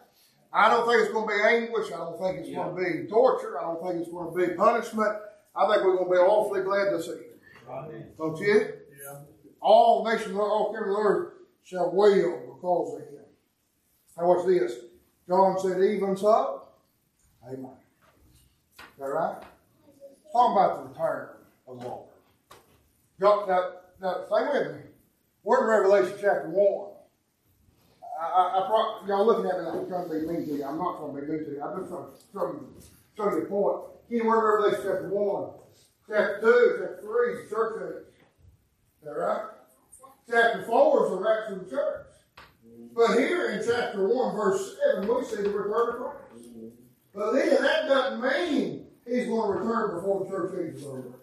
[0.53, 1.93] I don't think it's going to be anguish.
[1.93, 3.61] I don't think it's going to be torture.
[3.61, 5.17] I don't think it's going to be punishment.
[5.55, 7.71] I think we're going to be awfully glad to see him.
[7.71, 8.07] Amen.
[8.17, 8.73] Don't you?
[9.05, 9.19] Yeah.
[9.61, 11.33] All nations, all kingdoms of the earth
[11.65, 13.25] shall wail because of him.
[14.17, 14.73] Now watch this.
[15.29, 16.63] John said, even so,
[17.47, 17.71] amen.
[18.79, 19.37] Is that right?
[20.33, 21.29] Talking about the return
[21.69, 22.09] of the Lord.
[23.21, 24.83] Y'all, now, now, stay with me.
[25.43, 26.91] We're in Revelation chapter 1.
[28.21, 30.55] I, I, I pro- y'all looking at me like I'm trying to be mean to
[30.55, 30.65] you.
[30.65, 31.63] I'm not trying to be mean to you.
[31.63, 32.69] I'm just trying to show you,
[33.17, 33.85] show you a point.
[34.09, 35.51] Key word in Revelation chapter 1.
[36.09, 38.15] Chapter 2, chapter 3 is the church age.
[39.03, 39.43] Is that right?
[40.31, 42.08] Chapter 4 is the rapture of the church.
[42.95, 46.49] But here in chapter 1, verse 7, we see the return of Christ.
[47.15, 51.15] But then that doesn't mean he's going to return before the church age is over.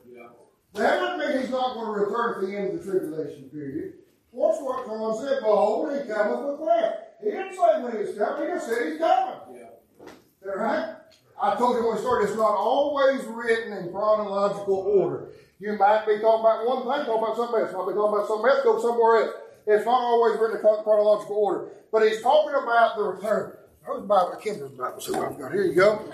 [0.73, 3.93] That doesn't mean he's not going to return at the end of the tribulation period.
[4.31, 6.93] Watch what John said, Behold, he cometh with wrath.
[7.23, 9.39] He didn't say when he's coming, he just said he's coming.
[9.55, 10.51] Yeah.
[10.51, 10.95] All right?
[11.41, 15.29] I told you when we started, it's not always written in chronological order.
[15.59, 17.71] You might be talking about one thing, talking about something else.
[17.71, 19.35] Might be talking about something else, go somewhere else.
[19.67, 21.69] It's not always written in chronological order.
[21.91, 23.53] But he's talking about the return.
[23.83, 24.35] Who's Bible?
[24.41, 24.99] Kimber's Bible.
[24.99, 25.51] See what I've got.
[25.51, 26.11] Here you go.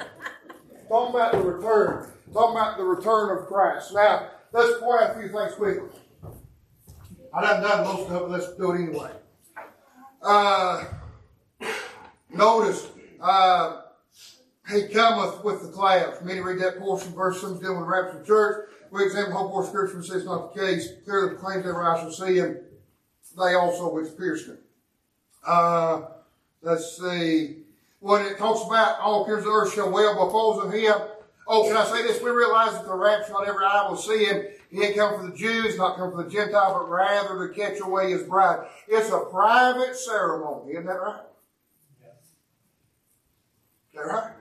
[0.87, 2.11] Talking about the return.
[2.33, 3.93] Talking about the return of Christ.
[3.93, 5.89] Now, let's point out a few things quickly.
[7.33, 9.11] I done done most of it, let's do it anyway.
[10.21, 10.83] Uh,
[12.29, 12.89] notice,
[13.21, 13.81] uh,
[14.69, 16.21] he cometh with the clouds.
[16.23, 18.69] Many read that portion, verse 7 dealing with the rapture of the church.
[18.91, 20.89] We examine the whole portion scripture and say it's not the case.
[21.05, 22.57] Clearly proclaims that I shall see him.
[23.37, 24.57] They also which pierced him.
[25.45, 26.03] Uh,
[26.61, 27.57] let's see.
[27.99, 30.95] When it talks about all kings of the earth shall wail because of him.
[31.47, 32.21] Oh, can I say this?
[32.21, 34.43] We realize that the rapture, not every eye will see him.
[34.69, 37.79] He ain't come for the Jews, not come for the Gentiles, but rather to catch
[37.81, 38.67] away his bride.
[38.87, 41.21] It's a private ceremony, isn't that right?
[43.89, 44.31] Is that right?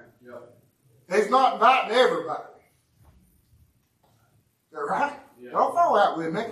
[1.12, 2.44] He's not inviting everybody.
[4.02, 5.18] Is that right?
[5.50, 6.42] Don't fall out with me.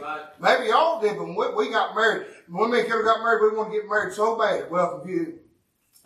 [0.41, 3.57] Maybe y'all did, but when we, we got married, when me and got married, we
[3.57, 5.03] want to get married so bad Well.
[5.05, 5.39] And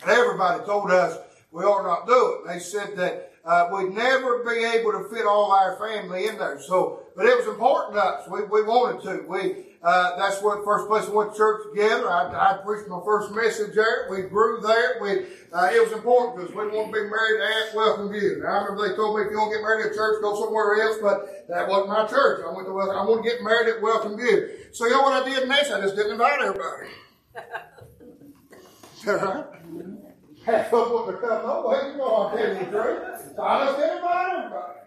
[0.05, 1.17] everybody told us
[1.51, 2.47] we ought not do it.
[2.53, 6.59] They said that uh, we'd never be able to fit all our family in there.
[6.59, 8.29] So, but it was important to us.
[8.29, 9.25] We, we wanted to.
[9.27, 12.09] We uh, that's what first place we went to church together.
[12.09, 14.07] I, I preached my first message there.
[14.09, 14.97] We grew there.
[15.01, 18.39] We uh, it was important because we want to be married at Welcome View.
[18.41, 20.81] Now, I remember they told me if you don't get married at church, go somewhere
[20.81, 20.97] else.
[21.01, 22.45] But that wasn't my church.
[22.47, 22.95] I went to Welcome.
[22.95, 24.49] I want to get married at Welcome View.
[24.71, 25.69] So you know what I did next?
[25.69, 26.89] I just didn't invite everybody.
[29.05, 29.45] Right?
[30.45, 31.41] Half of them come.
[31.91, 33.33] You know I'm telling you the truth.
[33.35, 34.79] So I just didn't invite everybody.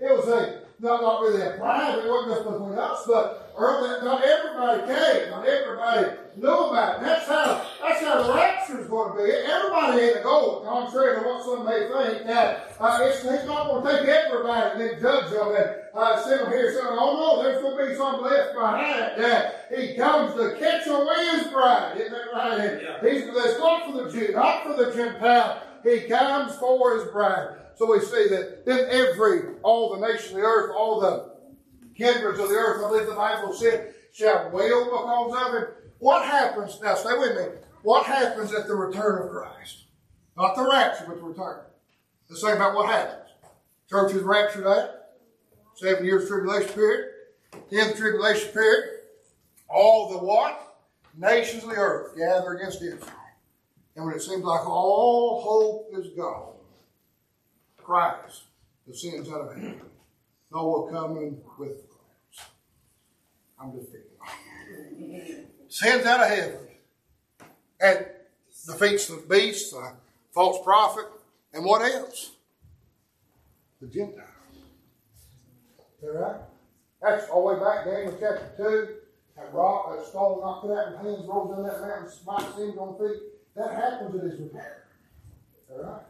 [0.00, 4.04] It was a not, not really a private, it wasn't just between us, but early,
[4.04, 7.04] not everybody came, not everybody knew about it.
[7.04, 9.30] That's how that's how the rapture is going to be.
[9.30, 12.26] Everybody ain't going, contrary to what some may think.
[12.26, 16.22] That uh, it's, he's not going to take everybody and then judge them and uh,
[16.24, 16.72] send them here.
[16.72, 20.86] Saying, "Oh no, there's going to be some left behind." That he comes to catch
[20.88, 22.00] away his bride.
[22.00, 22.60] Isn't that right?
[22.60, 25.62] And He's it's not for the Jew, not for the Gentile.
[25.84, 27.58] He comes for his bride.
[27.76, 31.34] So we see that then every, all the nations of the earth, all the
[31.96, 35.68] kindreds of the earth, I believe the Bible said, shall wail because of him.
[35.98, 39.84] What happens, now stay with me, what happens at the return of Christ?
[40.36, 41.60] Not the rapture, but the return.
[42.28, 43.30] Let's say about what happens.
[43.88, 44.90] Church is raptured out,
[45.74, 47.10] seven years tribulation period,
[47.70, 49.00] ten tribulation period,
[49.68, 50.76] all the what?
[51.16, 53.10] Nations of the earth gather against Israel.
[53.94, 56.53] And when it seems like all hope is gone,
[57.84, 58.44] Christ
[58.86, 59.80] the sins out of heaven.
[60.52, 62.50] Noah coming with the clouds.
[63.60, 65.46] I'm just thinking.
[65.68, 66.58] Sins out of heaven
[67.80, 68.06] and
[68.66, 69.92] defeats the beast, the
[70.32, 71.06] false prophet,
[71.52, 72.32] and what else?
[73.80, 74.28] The Gentiles.
[76.02, 76.40] That right?
[77.02, 78.88] That's all the way back, Daniel chapter 2.
[79.36, 82.96] That rock, that stone knocked out and hands rolls in that mountain, smite seems on
[82.98, 83.20] feet.
[83.56, 84.62] That happens at his return.
[84.62, 86.02] Is that right?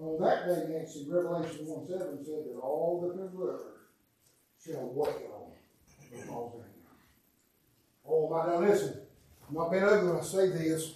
[0.00, 3.62] On that day, Nancy, Revelation 1 7 said that all the people of earth
[4.64, 5.52] shall wail
[6.10, 6.64] because of him.
[8.08, 8.98] Oh, my, now listen,
[9.46, 10.94] I'm not being ugly when I say this.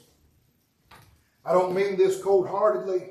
[1.44, 3.10] I don't mean this cold heartedly.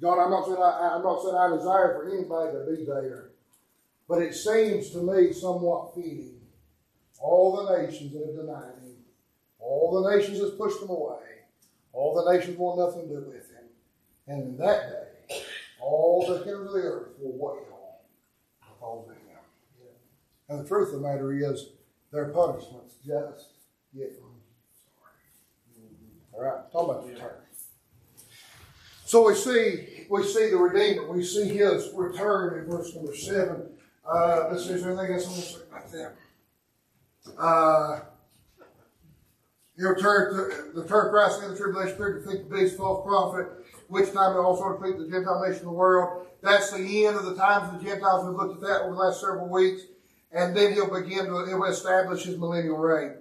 [0.00, 3.30] God, I'm not saying I, I'm not saying I desire for anybody to be there.
[4.08, 6.40] But it seems to me somewhat fitting.
[7.18, 8.96] All the nations that have denied him,
[9.58, 11.22] all the nations that pushed him away,
[11.92, 13.64] all the nations want nothing to do with him.
[14.26, 15.03] And in that day,
[15.84, 17.98] all of the earth will wail
[18.60, 19.38] because of him.
[20.48, 21.70] And the truth of the matter is,
[22.10, 23.50] their punishment's just
[23.94, 24.16] getting
[24.86, 25.92] started.
[26.32, 27.36] All right, talk about the return.
[29.04, 31.10] So we see, we see the Redeemer.
[31.12, 33.70] We see his return in verse number seven.
[34.08, 36.16] Uh, let's see, is there anything else I want to say about
[37.36, 37.42] that?
[37.42, 38.00] Uh,
[39.76, 40.36] he returned
[40.74, 43.48] to the turn Christ in the tribulation period to defeat the beast, false prophet,
[43.88, 46.26] which time he also defeat the Gentile nation of the world.
[46.42, 48.26] That's the end of the times of the Gentiles.
[48.26, 49.82] We've looked at that over the last several weeks.
[50.32, 53.14] And then he'll begin to he'll establish his millennial reign.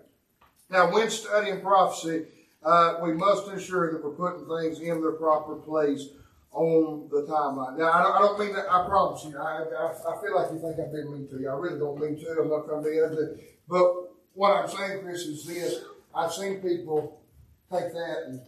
[0.70, 2.26] Now, when studying prophecy,
[2.64, 6.10] uh, we must ensure that we're putting things in their proper place
[6.52, 7.78] on the timeline.
[7.78, 10.52] Now, I don't, I don't mean that, I promise you, I, I, I, feel like
[10.52, 11.50] you think I've been mean to you.
[11.50, 12.42] I really don't mean to.
[12.42, 13.38] I'm not trying to be into
[13.68, 13.92] But
[14.34, 15.84] what I'm saying, Chris, is this.
[16.16, 17.22] I've seen people
[17.72, 18.42] take that and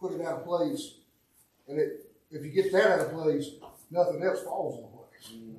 [0.00, 0.94] put it out of place.
[1.68, 3.50] And it, if you get that out of place,
[3.90, 5.32] nothing else falls into place.
[5.34, 5.56] Mm,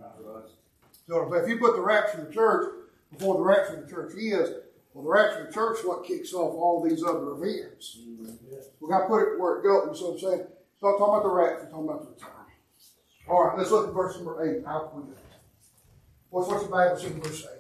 [1.08, 2.74] so if you put the rapture of the church
[3.12, 4.50] before the rapture of the church is,
[4.94, 8.00] well, the rapture of the church is what kicks off all these other events.
[8.02, 8.56] Mm-hmm.
[8.80, 10.00] We've got to put it where it goes.
[10.00, 10.48] So I'm saying,
[10.78, 12.32] start talking about the rapture, talking about the return.
[13.30, 14.66] All right, let's look at verse number 8.
[14.66, 15.18] How can we do
[16.30, 17.58] What's, what's the Bible say in verse 8?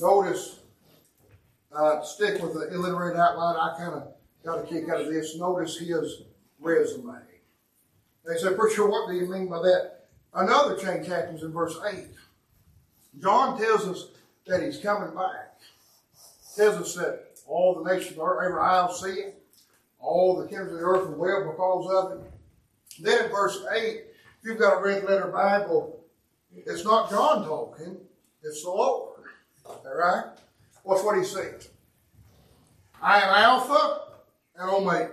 [0.00, 0.60] Notice,
[1.72, 3.56] uh, stick with the illiterate outline.
[3.56, 4.08] I kind of
[4.44, 5.36] got a kick out of this.
[5.36, 6.22] Notice his
[6.64, 7.18] resume.
[8.26, 10.06] They said, Preacher, what do you mean by that?
[10.32, 12.06] Another change happens in verse 8.
[13.20, 14.08] John tells us
[14.46, 15.58] that he's coming back.
[16.56, 19.42] Tells us that all the nations of every eye will see it.
[20.00, 22.30] All the kingdoms of the earth will wail because of it.
[23.00, 24.04] Then in verse 8, if
[24.42, 26.04] you've got a red letter Bible,
[26.54, 27.96] it's not John talking,
[28.42, 29.20] it's the Lord.
[29.64, 30.24] All right?
[30.82, 31.68] What's what he says?
[33.00, 34.02] I am Alpha
[34.56, 35.12] and Omega,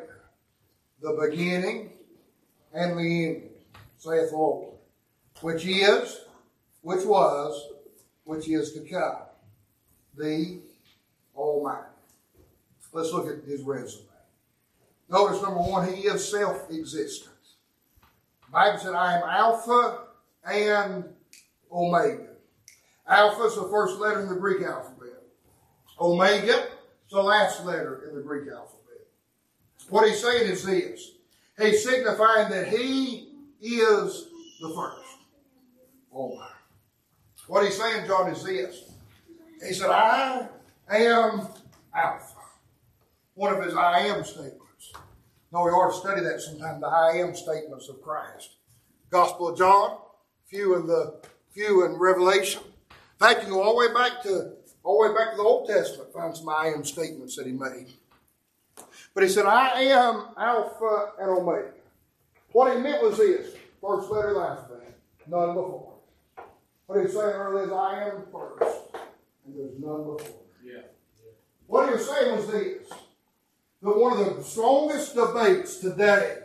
[1.02, 1.92] the beginning
[2.74, 3.50] and the end,
[3.98, 4.74] saith the Lord,
[5.42, 6.22] which is,
[6.82, 7.72] which was,
[8.24, 9.24] which is to come,
[10.16, 10.62] the
[11.36, 11.88] Almighty.
[12.94, 14.06] Let's look at his resume.
[15.10, 17.36] Notice number one, he is self-existent.
[18.46, 20.00] The Bible said, I am Alpha
[20.46, 21.06] and
[21.72, 22.28] Omega.
[23.08, 25.22] Alpha is the first letter in the Greek alphabet.
[26.00, 28.81] Omega is the last letter in the Greek alphabet.
[29.92, 31.12] What he's saying is this.
[31.60, 33.28] He's signifying that he
[33.62, 34.28] is
[34.62, 35.18] the first.
[36.14, 36.54] Oh, Almighty.
[37.48, 38.90] What he's saying, John, is this.
[39.68, 40.48] He said, I
[40.90, 41.46] am
[41.94, 42.38] Alpha.
[43.34, 44.94] One of his I am statements.
[45.52, 48.52] No, we ought to study that sometime, the I am statements of Christ.
[49.10, 49.98] Gospel of John,
[50.50, 51.20] few in the
[51.54, 52.62] few in Revelation.
[52.92, 55.44] In fact, you go all the way back to all the way back to the
[55.44, 57.88] Old Testament, find some I am statements that he made.
[59.14, 61.72] But he said, I am Alpha and Omega.
[62.54, 64.94] What he meant was this first letter, last name,
[65.28, 65.94] none before.
[66.86, 68.80] What he's saying earlier is, I am first,
[69.46, 70.42] and there's none before.
[70.64, 70.82] Yeah.
[71.68, 72.90] What he was saying was this
[73.82, 76.38] that one of the strongest debates today,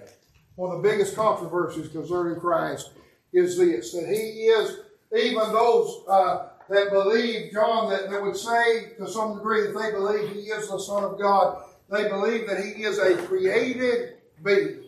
[0.54, 2.90] one of the biggest controversies concerning Christ,
[3.32, 4.78] is this that he is,
[5.14, 9.90] even those uh, that believe, John, that, that would say to some degree that they
[9.92, 14.82] believe he is the Son of God, they believe that he is a created being.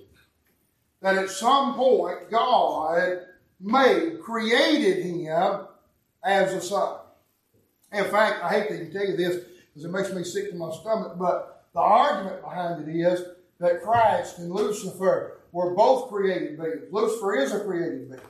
[1.00, 3.20] That at some point God
[3.60, 5.60] made, created him
[6.24, 6.98] as a son.
[7.92, 10.70] In fact, I hate to tell you this because it makes me sick to my
[10.72, 13.22] stomach, but the argument behind it is
[13.60, 16.82] that Christ and Lucifer were both created beings.
[16.90, 18.20] Lucifer is a created being.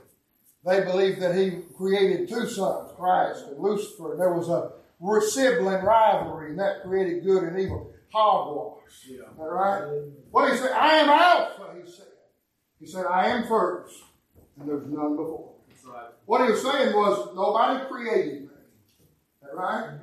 [0.65, 4.73] They believe that he created two sons, Christ and Lucifer, and there was a
[5.31, 7.93] sibling rivalry, and that created good and evil.
[8.13, 9.07] Hogwash.
[9.09, 9.23] Yeah.
[9.39, 9.83] All right?
[10.31, 10.73] What did he say?
[10.73, 12.07] I am Alpha, he said.
[12.81, 14.03] He said, I am first
[14.61, 15.55] and there's none before.
[15.87, 16.11] Right.
[16.27, 18.49] What he was saying was, nobody created me.
[19.41, 19.99] That right?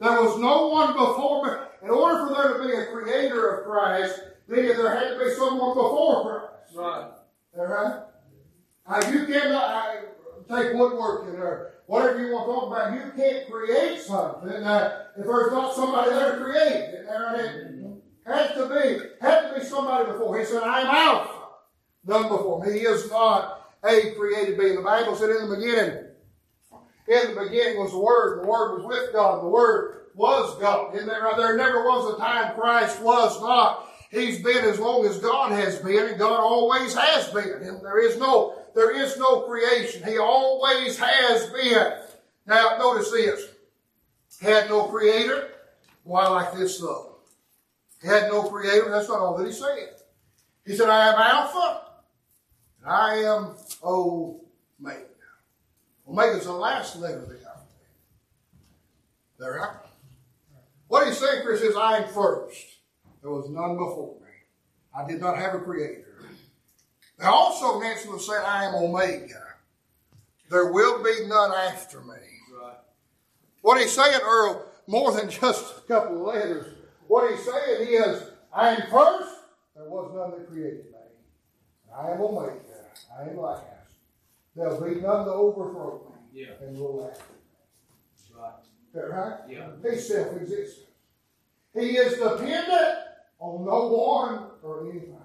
[0.00, 1.52] There was no one before me.
[1.82, 5.30] In order for there to be a creator of Christ, then there had to be
[5.34, 6.76] someone before Christ.
[6.76, 7.10] Right.
[7.54, 8.02] That right?
[8.88, 9.96] Now you cannot I,
[10.48, 12.94] take woodworking or whatever you want to talk about.
[12.94, 17.06] You can't create something uh, if there's not somebody there to create it.
[17.10, 17.40] Right?
[17.40, 20.38] It had to be had to be somebody before.
[20.38, 21.40] He said, "I am Alpha."
[22.06, 22.78] None before me.
[22.78, 24.76] He is not a created being.
[24.76, 26.04] The Bible said in the beginning,
[27.08, 30.94] in the beginning was the Word, the Word was with God, the Word was God.
[30.94, 33.88] In there, there never was a time Christ was not.
[34.10, 37.62] He's been as long as God has been, and God always has been.
[37.62, 40.02] And there is no, there is no creation.
[40.04, 41.92] He always has been.
[42.46, 43.48] Now, notice this.
[44.40, 45.48] Had no creator.
[46.04, 47.16] Why like this though?
[48.02, 48.90] Had no creator.
[48.90, 49.90] That's not all that he said.
[50.64, 51.82] He said, I am Alpha
[52.82, 55.06] and I am Omega.
[56.08, 57.66] Omega is the last letter of the alphabet.
[59.38, 59.80] There?
[60.88, 62.78] What he's saying, Chris, is I am first.
[63.22, 64.28] There was none before me.
[64.96, 66.09] I did not have a creator.
[67.20, 69.42] Now also Nancy was saying, I am Omega.
[70.50, 72.14] There will be none after me.
[72.60, 72.74] Right.
[73.62, 76.74] What he's saying, Earl, more than just a couple of letters,
[77.06, 79.34] what he's saying is, I am first,
[79.76, 80.90] there was none that created me.
[81.96, 82.54] I am Omega.
[83.18, 83.64] I am last.
[84.56, 86.48] There'll be none to overthrow me Yeah.
[86.62, 87.24] and rule after.
[88.36, 88.52] Right.
[88.88, 89.36] Is that right?
[89.48, 89.68] Yeah.
[89.82, 90.86] He's self-existent.
[91.74, 92.98] He is dependent
[93.38, 95.16] on no one or anything.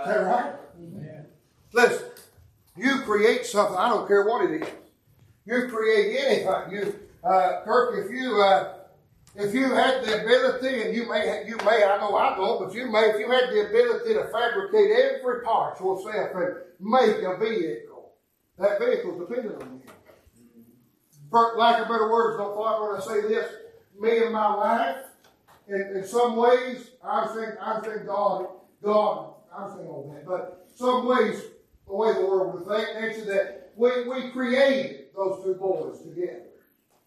[0.00, 0.54] Is that right?
[1.00, 1.22] Yeah.
[1.72, 2.06] Listen,
[2.76, 3.76] you create something.
[3.76, 4.68] I don't care what it is.
[5.44, 6.72] You create anything.
[6.72, 8.74] You, uh, Kirk, if you uh,
[9.36, 12.74] if you had the ability, and you may, you may, I know I don't, but
[12.74, 17.36] you may, if you had the ability to fabricate every part yourself and make a
[17.36, 18.12] vehicle,
[18.58, 19.92] that vehicle is dependent on you.
[21.30, 23.50] For lack of better words, don't fall when I say this.
[23.98, 24.96] Me and my wife,
[25.66, 28.46] in, in some ways, I think, I think God,
[28.84, 31.40] God, I'm saying all that, but some ways,
[31.86, 36.42] the way the world would think, Nancy, that we, we created those two boys together.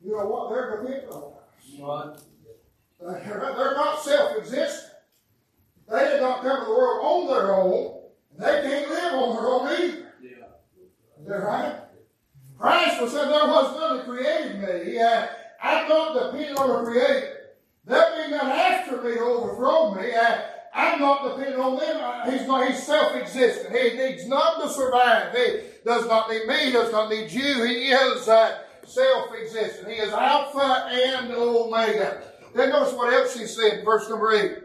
[0.04, 0.50] You know what?
[0.50, 1.12] They're dependent.
[1.80, 2.18] Right.
[3.00, 4.94] They're they're not self-existent.
[5.90, 8.00] They did not come to the world on their own.
[8.34, 10.14] and They can't live on their own either.
[10.22, 11.22] Yeah.
[11.22, 11.76] Is that right?
[12.58, 15.00] Christ was said, There was none that created me.
[15.00, 15.28] Uh,
[15.62, 17.34] I'm not dependent on the Creator.
[17.86, 20.14] There be none after me to overthrow me.
[20.14, 20.40] Uh,
[20.78, 22.32] I'm not dependent on them.
[22.32, 22.68] He's not.
[22.68, 23.76] He's self-existent.
[23.76, 25.36] He needs none to survive.
[25.36, 26.66] He does not need me.
[26.66, 27.66] He does not need you.
[27.66, 29.90] He is uh, self-existent.
[29.90, 32.22] He is Alpha and Omega.
[32.54, 34.58] Then notice what else he said verse number eight.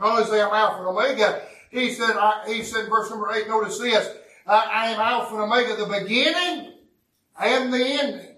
[0.00, 2.16] Not only Alpha and Omega, he said.
[2.16, 3.46] I, he said, verse number eight.
[3.46, 4.08] Notice this.
[4.46, 6.72] Uh, I am Alpha and Omega, the beginning
[7.38, 8.36] and the ending.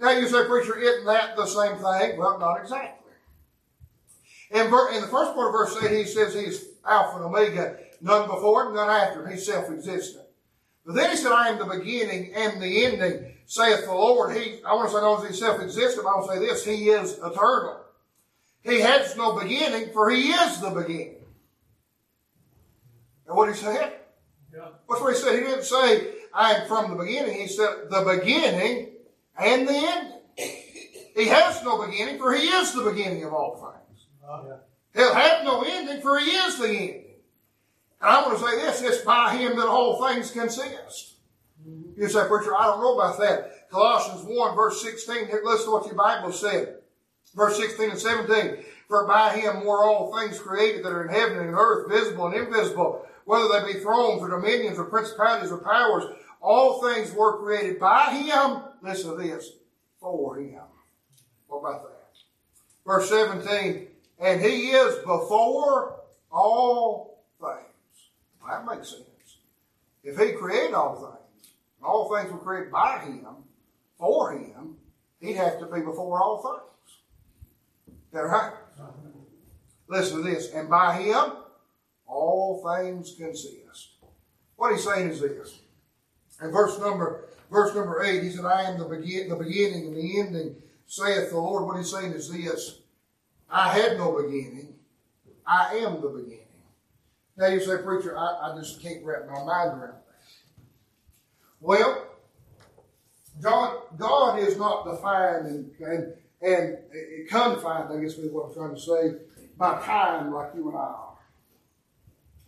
[0.00, 2.18] Now you say, preacher, isn't that the same thing?
[2.18, 2.97] Well, not exactly.
[4.50, 4.70] In, in
[5.02, 8.74] the first part of verse 8, he says he's Alpha and Omega, none before him,
[8.74, 9.28] none after.
[9.28, 10.24] He's self-existent.
[10.86, 14.34] But then he said, I am the beginning and the ending, saith the Lord.
[14.34, 16.64] He, I want to say not only he self-existent, but I want to say this,
[16.64, 17.80] he is eternal.
[18.62, 21.16] He has no beginning, for he is the beginning.
[23.26, 23.98] And what did he said?
[24.54, 24.68] Yeah.
[24.86, 25.38] What's what he said?
[25.38, 27.38] He didn't say, I am from the beginning.
[27.38, 28.88] He said, the beginning
[29.38, 30.12] and the ending.
[31.14, 33.77] He has no beginning, for he is the beginning of all things.
[34.94, 37.04] He'll have no ending, for he is the ending.
[38.00, 41.14] And I want to say this, it's by him that all things consist.
[41.96, 43.70] You say, preacher, I don't know about that.
[43.70, 46.76] Colossians 1, verse 16, listen to what your Bible said.
[47.34, 48.64] Verse 16 and 17.
[48.86, 52.36] For by him were all things created that are in heaven and earth, visible and
[52.36, 56.04] invisible, whether they be thrones or dominions or principalities or powers.
[56.40, 58.62] All things were created by him.
[58.82, 59.52] Listen to this.
[60.00, 60.62] For him.
[61.48, 61.98] What about that?
[62.86, 63.88] Verse 17.
[64.20, 66.00] And he is before
[66.30, 68.10] all things.
[68.48, 69.04] That makes sense.
[70.02, 73.26] If he created all things, and all things were created by him,
[73.98, 74.76] for him,
[75.20, 76.96] he'd have to be before all things.
[77.88, 78.52] Is that right?
[79.88, 80.52] Listen to this.
[80.52, 81.32] And by him,
[82.06, 83.90] all things consist.
[84.56, 85.60] What he's saying is this.
[86.42, 89.96] In verse number, verse number eight, he said, I am the, begin, the beginning and
[89.96, 90.56] the ending,
[90.86, 91.64] saith the Lord.
[91.64, 92.80] What he's saying is this.
[93.50, 94.74] I had no beginning.
[95.46, 96.44] I am the beginning.
[97.36, 100.04] Now you say, preacher, I, I just can't wrap my mind around that.
[101.60, 102.06] Well,
[103.40, 106.78] God, God is not defined and, and, and
[107.28, 109.14] confined, I guess is what I'm trying to say,
[109.56, 111.18] by time like you and I are.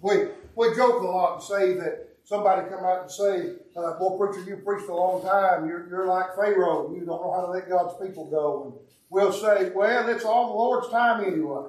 [0.00, 4.16] We, we joke a lot and say that somebody come out and say, uh, boy,
[4.16, 5.66] preacher, you preached a long time.
[5.66, 6.94] You're, you're like Pharaoh.
[6.94, 8.62] You don't know how to let God's people go.
[8.64, 8.74] And
[9.10, 11.66] we'll say, well, it's all the Lord's time anyway.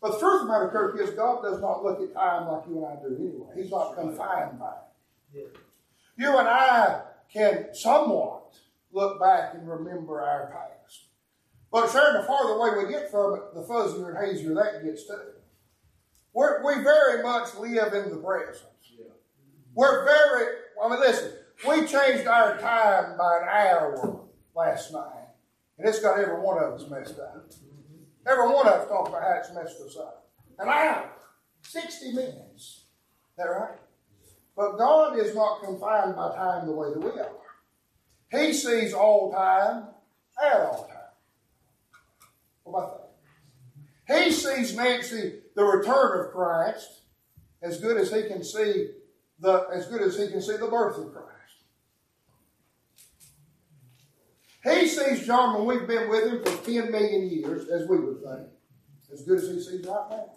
[0.00, 2.62] But the truth of the matter, Kirk, is God does not look at time like
[2.68, 3.60] you and I do anyway.
[3.60, 4.72] He's not confined by
[5.34, 5.56] it.
[6.16, 7.02] You and I
[7.32, 8.54] can somewhat
[8.92, 11.06] look back and remember our past.
[11.72, 15.08] But sure, the farther away we get from it, the fuzzier and hazier that gets
[15.08, 15.18] too.
[16.32, 18.68] We're, we very much live in the present.
[19.76, 21.32] We're very, I mean, listen,
[21.68, 24.20] we changed our time by an hour
[24.54, 25.28] last night,
[25.78, 27.50] and it's got every one of us messed up.
[28.26, 30.30] Every one of us talking about how it's messed us up.
[30.58, 31.10] An hour,
[31.60, 32.54] 60 minutes.
[32.54, 33.76] Is that right?
[34.56, 37.30] But God is not confined by time the way that we are.
[38.32, 39.88] He sees all time
[40.42, 40.96] at all time.
[42.64, 43.10] What about
[44.08, 44.24] that?
[44.24, 47.02] He sees Nancy the return of Christ
[47.60, 48.88] as good as he can see
[49.40, 51.26] the as good as he can see the birth of Christ.
[54.64, 58.20] He sees John when we've been with him for 10 million years, as we would
[58.22, 58.48] think,
[59.12, 60.32] as good as he sees right now.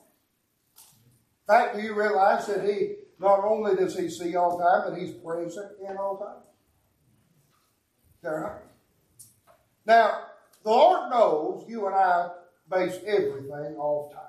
[1.48, 5.14] fact, do you realize that he not only does he see all time, but he's
[5.14, 6.44] present in all time?
[8.22, 8.62] That right?
[9.86, 10.26] Now,
[10.64, 12.30] the Lord knows you and I
[12.70, 14.22] base everything off time.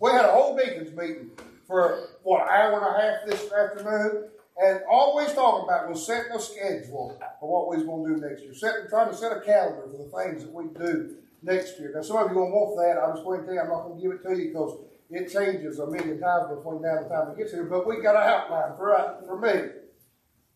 [0.00, 1.30] We had a whole deacons meeting
[1.68, 6.04] for what an hour and a half this afternoon, and all we talking about was
[6.04, 8.54] setting a schedule for what we was going to do next year.
[8.54, 11.92] Setting, trying to set a calendar for the things that we do next year.
[11.94, 13.00] Now, some of you are going to want that.
[13.00, 14.78] I'm just going to tell you, I'm not going to give it to you because
[15.10, 17.64] it changes a million times between now and the time it gets here.
[17.64, 19.70] But we got an outline for uh, for me.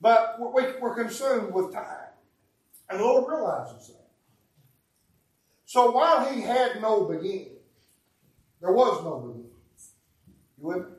[0.00, 2.10] But we're, we're consumed with time,
[2.90, 4.08] and the Lord realizes that.
[5.64, 7.50] So while He had no beginning,
[8.60, 9.50] there was no beginning.
[10.58, 10.96] You with me?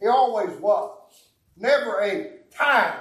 [0.00, 0.92] He always was.
[1.56, 3.00] Never a time.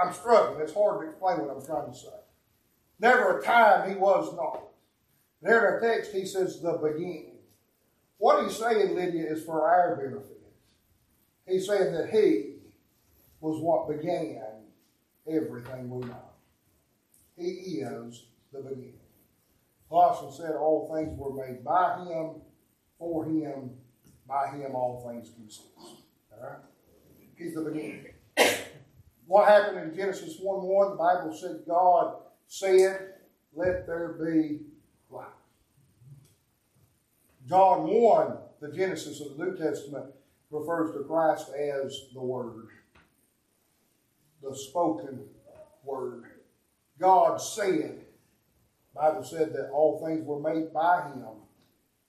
[0.00, 0.60] I'm struggling.
[0.60, 2.08] It's hard to explain what I'm trying to say.
[2.98, 4.62] Never a time he was not.
[5.42, 7.36] There in our text, he says the beginning.
[8.18, 10.42] What he's saying, Lydia, is for our benefit.
[11.46, 12.54] He's saying that he
[13.40, 14.40] was what began
[15.30, 16.30] everything we know.
[17.36, 18.94] He is the beginning.
[19.88, 22.40] Colossians said all things were made by him,
[22.98, 23.70] for him,
[24.28, 25.62] by him all things consist.
[26.32, 26.58] All right?
[27.36, 28.06] He's the beginning.
[29.26, 30.90] What happened in Genesis 1 1?
[30.90, 32.16] The Bible said God
[32.46, 33.14] said,
[33.54, 34.60] Let there be
[35.10, 35.26] light.
[37.48, 40.06] John 1, the Genesis of the New Testament,
[40.50, 42.68] refers to Christ as the Word,
[44.42, 45.20] the spoken
[45.84, 46.24] Word.
[46.98, 48.04] God said,
[48.94, 51.24] Bible said that all things were made by Him.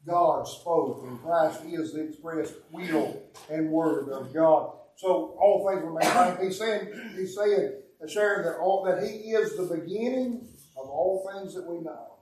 [0.06, 4.72] God spoke, and Christ is the express will and word of God.
[4.96, 6.46] So all things were made by Him.
[6.46, 10.48] He's saying, He's saying, uh, sharing that all that He is the beginning
[10.78, 12.14] of all things that we know.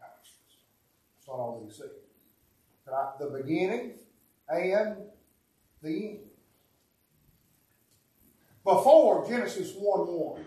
[0.00, 0.36] That's
[1.28, 1.90] not all that He said.
[2.86, 3.12] Right?
[3.18, 3.92] The beginning
[4.48, 4.96] and
[5.82, 6.18] the end.
[8.64, 10.44] Before Genesis 1 1.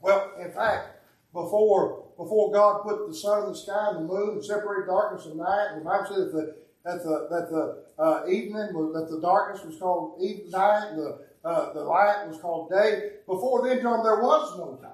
[0.00, 4.30] Well, in fact, before before God put the sun in the sky and the moon
[4.34, 8.26] and separated darkness and night, the Bible said that the that the that the uh,
[8.28, 12.70] evening that the darkness was called evening night, and the uh, the light was called
[12.70, 13.10] day.
[13.26, 14.90] Before then, John, there was no time.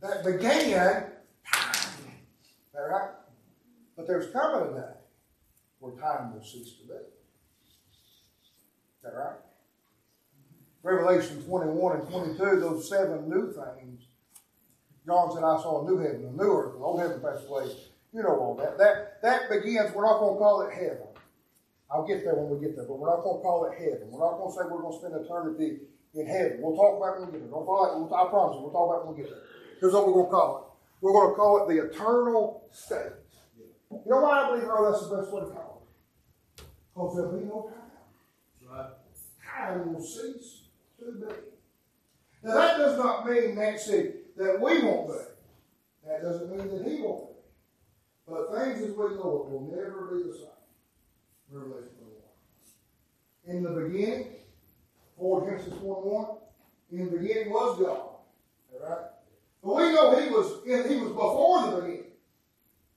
[0.00, 1.06] That began
[1.50, 1.92] time.
[2.72, 3.10] Right,
[3.96, 4.92] but there's coming a day
[5.80, 6.94] where time will cease to be.
[6.94, 9.36] Is that right?
[10.82, 13.97] Revelation 21 and 22, those seven new things.
[15.08, 17.64] John said, I saw a new heaven, a new earth, the old heaven passed away.
[18.12, 18.76] You know all that.
[18.76, 21.08] That that begins, we're not going to call it heaven.
[21.90, 24.12] I'll get there when we get there, but we're not going to call it heaven.
[24.12, 26.60] We're not going to say we're going to spend eternity in heaven.
[26.60, 27.56] We'll talk about it when we get there.
[27.56, 29.44] Don't fall I promise you, we'll talk about it when we get there.
[29.80, 30.64] Here's what we're going to call it.
[31.00, 33.16] We're going to call it the eternal state.
[33.88, 36.64] You know why I believe, oh, that's the best way to call it?
[36.92, 37.96] Because there'll be no time.
[38.68, 38.92] Right.
[39.40, 40.68] Time will cease
[41.00, 41.32] to be.
[42.44, 45.14] Now that does not mean, Nancy, that we won't be.
[46.06, 47.34] That doesn't mean that he won't be.
[48.26, 50.48] But things as we know it will never be the same.
[51.50, 51.90] Revelation
[53.44, 53.56] 1.
[53.56, 54.36] In the beginning,
[55.16, 56.26] before Genesis 1 1,
[56.92, 57.88] in the beginning was God.
[57.88, 58.98] All right?
[59.62, 62.04] But we know he was in, he was before the beginning.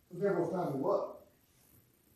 [0.10, 1.16] Because there was time he was.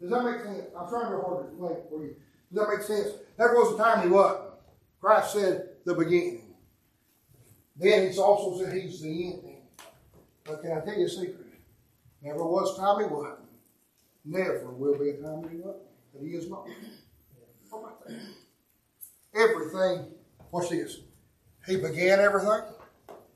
[0.02, 0.70] Does that make sense?
[0.78, 2.16] I'm trying real hard to explain for you.
[2.54, 3.16] Does that make sense?
[3.38, 4.42] There was a time he wasn't.
[5.00, 6.45] Christ said the beginning.
[7.76, 9.62] Then he also said he's the ending.
[10.46, 11.46] But can I tell you a secret?
[12.22, 13.40] Never was time he wasn't.
[14.24, 15.84] Never will be a time he wasn't.
[16.14, 16.68] That he is not.
[19.36, 20.06] Everything,
[20.52, 21.00] watch this.
[21.68, 22.62] He began everything.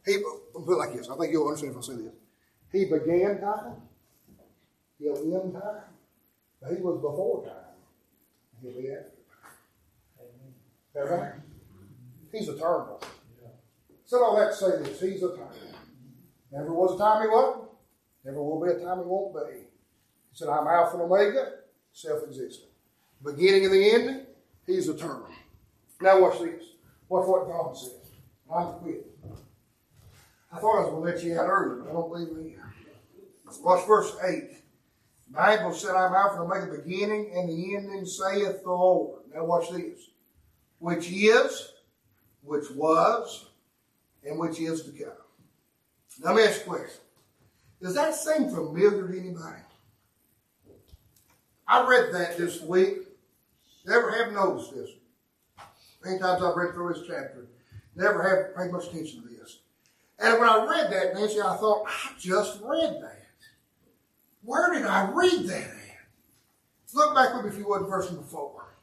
[0.05, 0.17] He,
[0.53, 1.09] put it like this.
[1.09, 2.13] I think you'll understand if I say this.
[2.71, 3.75] He began time.
[4.97, 5.83] He'll end time.
[6.61, 7.53] But he was before time.
[8.61, 9.11] He'll be after
[10.21, 10.29] time.
[10.87, 11.33] Is that right?
[12.31, 13.01] He's eternal.
[14.09, 14.99] Said all that to say this.
[14.99, 15.51] He's eternal.
[16.51, 17.69] Never was a time he wasn't.
[18.25, 19.59] Never will be a time he won't be.
[19.59, 19.67] He
[20.33, 21.51] said, I'm Alpha and Omega,
[21.93, 22.71] self existent.
[23.23, 24.25] Beginning and the ending,
[24.65, 25.27] he's eternal.
[26.01, 26.63] Now watch this.
[27.07, 27.93] Watch what God says.
[28.51, 29.05] I'm quit.
[30.51, 32.55] I thought I was going to let you out earlier, but I don't believe me.
[33.61, 34.43] Watch verse 8.
[35.27, 39.21] The Bible said, I'm Alpha and Omega, beginning and the ending, saith the Lord.
[39.35, 40.09] Now watch this.
[40.79, 41.73] Which is,
[42.41, 43.48] which was,
[44.25, 45.13] and which is to come.
[46.21, 47.01] Now, let me ask a question.
[47.81, 49.61] Does that seem familiar to anybody?
[51.67, 52.97] I read that this week.
[53.85, 54.89] Never have noticed this.
[56.03, 57.47] Many times I've read through this chapter.
[57.95, 59.59] Never have paid much attention to this.
[60.19, 63.27] And when I read that, Nancy, I thought, I just read that.
[64.43, 65.75] Where did I read that at?
[66.93, 68.73] Look back with me if you would, verse number four.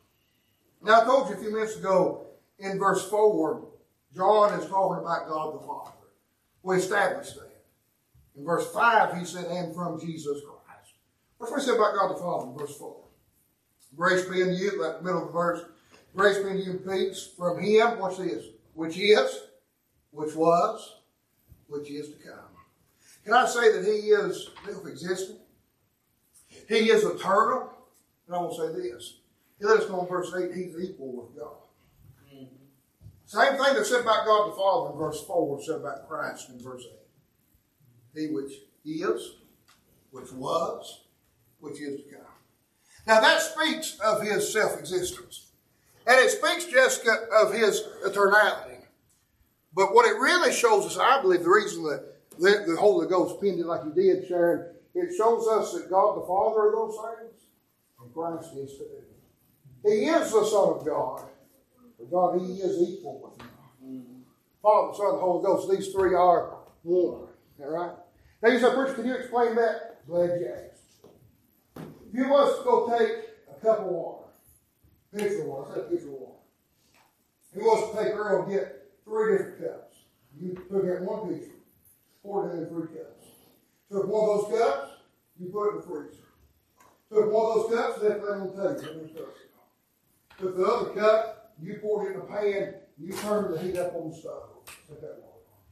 [0.82, 2.26] Now I told you a few minutes ago
[2.58, 3.68] in verse four,
[4.16, 5.90] John is talking about God the Father.
[6.62, 7.64] We established that.
[8.36, 10.94] In verse five, he said, and from Jesus Christ.
[11.38, 13.04] What's what he said about God the Father in verse four?
[13.94, 15.60] Grace be unto you, like the middle of the verse.
[16.14, 18.46] Grace be unto you peace from him, what's this?
[18.74, 19.40] Which is,
[20.10, 20.96] which was,
[21.68, 22.38] which is to come.
[23.24, 25.38] Can I say that he is self-existent?
[26.68, 27.70] He is eternal.
[28.26, 29.18] And I will say this.
[29.58, 31.56] He let us know in verse 8, he's equal with God.
[33.26, 36.62] Same thing that's said about God the Father in verse 4 said about Christ in
[36.62, 36.84] verse
[38.14, 38.20] 8.
[38.20, 38.52] He which
[38.84, 39.32] is,
[40.12, 41.02] which was,
[41.58, 42.24] which is to come.
[43.06, 45.50] Now that speaks of his self-existence.
[46.06, 48.84] And it speaks, Jessica, of his eternality.
[49.74, 52.04] But what it really shows us, I believe, the reason that
[52.38, 56.26] the Holy Ghost pinned it like he did, Sharon, it shows us that God the
[56.26, 57.42] Father are those things,
[58.00, 58.86] and Christ is too.
[59.84, 61.24] He is the Son of God.
[61.98, 63.48] For God, He is equal with God.
[64.62, 67.28] Father, Son, Holy Ghost, these three are one.
[67.60, 67.92] All right?
[68.42, 70.06] Now you say, Preacher, can you explain that?
[70.06, 70.76] Glad you asked.
[71.76, 73.16] If you was to go take
[73.50, 74.24] a cup of water,
[75.14, 76.32] pitcher of water, I said pitcher of water.
[77.52, 79.96] If you was to take Earl and get three different cups.
[80.38, 81.52] You took out one pitcher,
[82.22, 83.26] poured it in three cups.
[83.90, 84.90] Took one of those cups,
[85.38, 86.22] you put it in the freezer.
[87.10, 89.28] Took one of those cups, left it on the table.
[90.38, 93.94] Took the other cup, you poured it in a pan, you turned the heat up
[93.94, 94.50] on the stove.
[94.88, 95.62] Set that water on.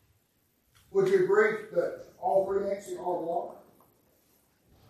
[0.93, 3.57] Would you agree that all three mixing are water?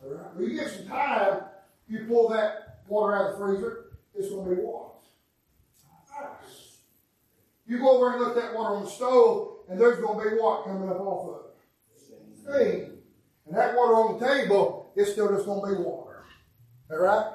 [0.05, 0.35] All right.
[0.35, 1.43] When you get some time,
[1.89, 3.85] you pull that water out of the freezer,
[4.15, 4.91] it's going to be water.
[6.17, 6.77] Ice.
[7.67, 10.31] You go over and look at that water on the stove, and there's going to
[10.31, 11.55] be what coming up off of it?
[12.39, 12.99] Steam.
[13.47, 16.25] And that water on the table, it's still just going to be water.
[16.91, 17.33] All right?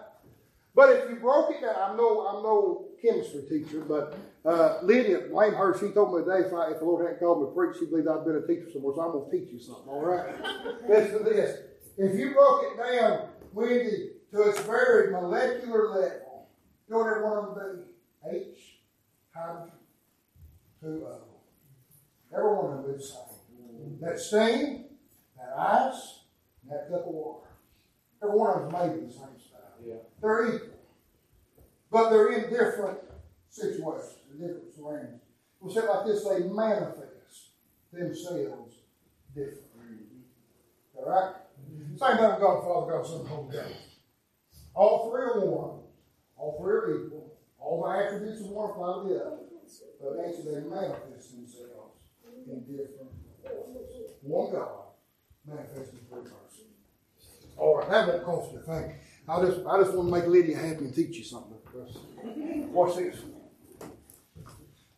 [0.76, 5.28] But if you broke it down, I'm no, I'm no chemistry teacher, but uh, Lydia,
[5.32, 7.54] blame her, she told me today if, I, if the Lord hadn't called me to
[7.54, 9.88] preach, she believed I'd been a teacher somewhere, so I'm going to teach you something,
[9.88, 10.34] all right?
[10.88, 11.60] Listen to this.
[11.97, 16.47] If you broke it down, Wendy, to its very molecular level,
[16.88, 17.84] you know what every one of them
[18.24, 18.38] be?
[18.38, 18.80] H,
[19.36, 19.72] hydrogen,
[20.84, 21.18] 2O.
[22.36, 23.97] Every one of them is the same.
[24.02, 24.86] That steam,
[25.38, 26.20] that ice,
[26.62, 27.47] and that cup of water.
[28.24, 29.60] Every one of them made the same stuff.
[29.86, 29.95] Yeah.
[30.22, 30.79] They're equal.
[31.92, 33.00] But they're in different
[33.50, 35.22] situations, in different surroundings.
[35.60, 37.50] We'll say like this, they manifest
[37.92, 38.76] themselves
[39.34, 39.66] differently.
[40.96, 41.34] All right?
[41.72, 41.98] mm-hmm.
[41.98, 43.76] Same thing with God, Father, God, Son, Holy Ghost.
[44.76, 45.80] All three are one.
[46.38, 47.38] All three are equal.
[47.60, 49.38] All the attributes of one apply to the other.
[50.02, 52.00] But actually they manifest themselves
[52.48, 53.12] in different
[53.44, 54.16] ways.
[54.22, 54.96] One God
[55.46, 56.80] manifests in three persons.
[57.58, 58.96] All right, that won't cost you a thing.
[59.30, 61.58] I just, I just want to make Lydia happy and teach you something.
[62.72, 63.22] Watch this.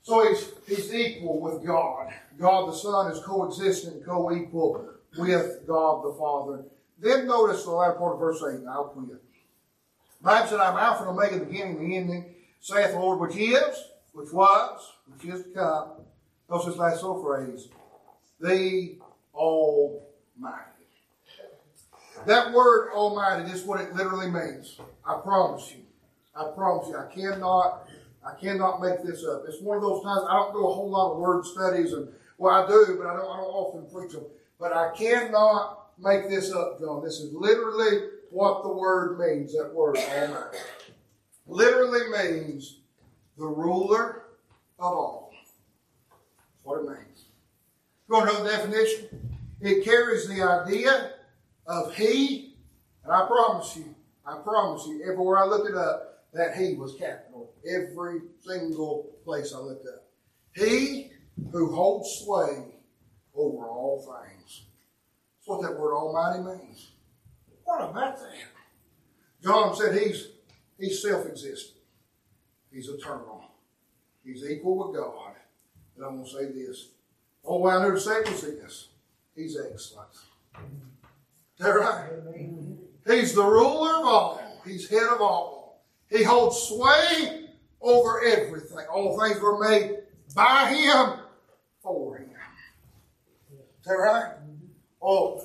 [0.03, 2.13] So he's, he's equal with God.
[2.39, 6.63] God the Son is coexistent, co-equal with God the Father.
[6.97, 8.65] Then notice the latter part of verse 8.
[8.69, 9.21] I'll quit.
[10.21, 13.35] Bible said, I'm Alpha and Omega, the beginning and the ending, saith the Lord, which
[13.35, 15.91] is, which was, which is to come.
[16.49, 17.67] Notice this last little phrase.
[18.39, 18.97] The
[19.33, 20.70] Almighty.
[22.25, 24.77] That word oh Almighty, this is what it literally means.
[25.05, 25.83] I promise you.
[26.35, 26.97] I promise you.
[26.97, 27.87] I cannot,
[28.25, 29.43] I cannot make this up.
[29.47, 32.07] It's one of those times I don't do a whole lot of word studies, and
[32.37, 34.25] well, I do, but I don't, I don't often preach them.
[34.59, 37.03] But I cannot make this up, John.
[37.03, 39.53] This is literally what the word means.
[39.53, 40.57] That word oh Almighty
[41.47, 42.77] literally means
[43.37, 44.23] the ruler
[44.79, 45.33] of all.
[46.09, 47.25] That's what it means.
[48.07, 49.37] You want to know the definition?
[49.61, 51.13] It carries the idea
[51.71, 52.55] of he,
[53.03, 53.95] and I promise you,
[54.25, 57.53] I promise you, everywhere I looked it up, that he was capital.
[57.65, 60.03] Every single place I looked up.
[60.53, 61.11] He
[61.51, 62.65] who holds sway
[63.33, 64.65] over all things.
[65.37, 66.91] That's what that word almighty means.
[67.63, 68.33] What about that?
[69.43, 70.27] John said he's
[70.77, 71.77] he's self-existent.
[72.71, 73.45] He's eternal.
[74.23, 75.33] He's equal with God.
[75.95, 76.89] And I'm to say this.
[77.43, 78.89] Oh, I knew to say this.
[79.35, 80.09] He's excellent
[81.69, 82.09] right?
[83.07, 84.61] He's the ruler of all.
[84.65, 85.83] He's head of all.
[86.09, 87.49] He holds sway
[87.81, 88.85] over everything.
[88.91, 89.97] All things were made
[90.35, 91.19] by him
[91.81, 92.29] for him.
[93.51, 94.33] Is that right?
[95.01, 95.43] Oh,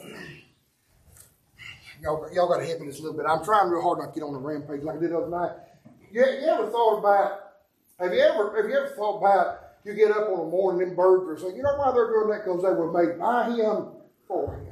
[2.02, 3.26] y'all, y'all got to help me this a little bit.
[3.26, 5.30] I'm trying real hard not to get on the rampage like I did the other
[5.30, 5.52] night.
[6.12, 7.40] You, you ever thought about?
[7.98, 9.60] Have you ever have you ever thought about?
[9.84, 12.28] You get up on the morning, them birds are saying, you know why they're doing
[12.30, 12.44] that?
[12.44, 13.86] Because they were made by him
[14.26, 14.65] for him.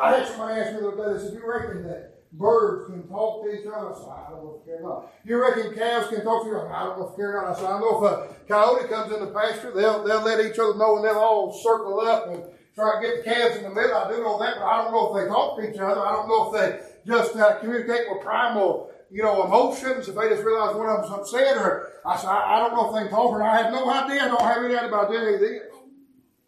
[0.00, 3.06] I had somebody ask me the other day, they said, you reckon that birds can
[3.08, 3.92] talk to each other?
[3.92, 5.12] I said, I don't know if care not.
[5.24, 6.72] You reckon cows can talk to each other?
[6.72, 7.50] I don't know if care not.
[7.50, 10.58] I said, I know if a coyote comes in the pasture, they'll, they'll let each
[10.58, 12.42] other know and they'll all circle up and
[12.74, 13.96] try to get the calves in the middle.
[13.96, 16.00] I do know that, but I don't know if they talk to each other.
[16.00, 20.28] I don't know if they just uh, communicate with primal, you know, emotions, if they
[20.28, 23.32] just realize one of them's upset, or I said, I, don't know if they talk,
[23.32, 24.24] or I have no idea.
[24.24, 25.62] I don't have any idea about any of this.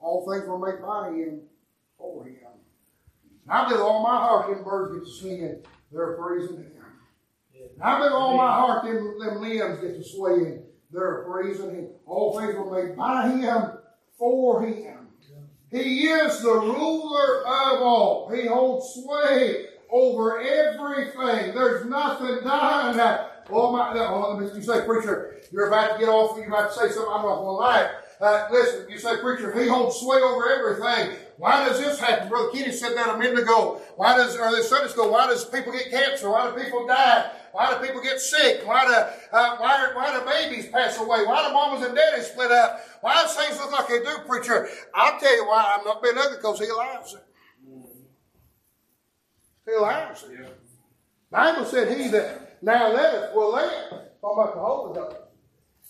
[0.00, 1.40] All things were made by him
[1.98, 2.41] for him.
[3.42, 5.62] And I believe all my heart them birds get to singing
[5.92, 6.72] they're praising him.
[7.74, 10.62] And I believe all my heart them, them limbs get to swaying
[10.92, 11.88] they're praising him.
[12.06, 13.70] All things were made by him
[14.18, 15.08] for him.
[15.70, 18.30] He is the ruler of all.
[18.30, 21.54] He holds sway over everything.
[21.54, 23.26] There's nothing done.
[23.50, 26.90] Oh my, oh, you say, preacher, you're about to get off, you're about to say
[26.90, 27.90] something I'm not going to like.
[28.20, 32.28] Uh, listen, you say, preacher, if he holds sway over everything, why does this happen?
[32.28, 33.80] Brother Kenny said that a minute ago.
[33.96, 36.30] Why does, or this Sunday school, why does people get cancer?
[36.30, 37.30] Why do people die?
[37.52, 38.66] Why do people get sick?
[38.66, 41.24] Why do, uh, why, why do babies pass away?
[41.24, 42.80] Why do mamas and daddies split up?
[43.00, 44.68] Why do things look like they do, preacher?
[44.94, 47.24] I'll tell you why I'm not being ugly, because he allows it.
[49.66, 50.58] He allows it.
[51.30, 53.70] Bible said he that now letteth will live.
[54.20, 55.16] Talking about the Holy Ghost.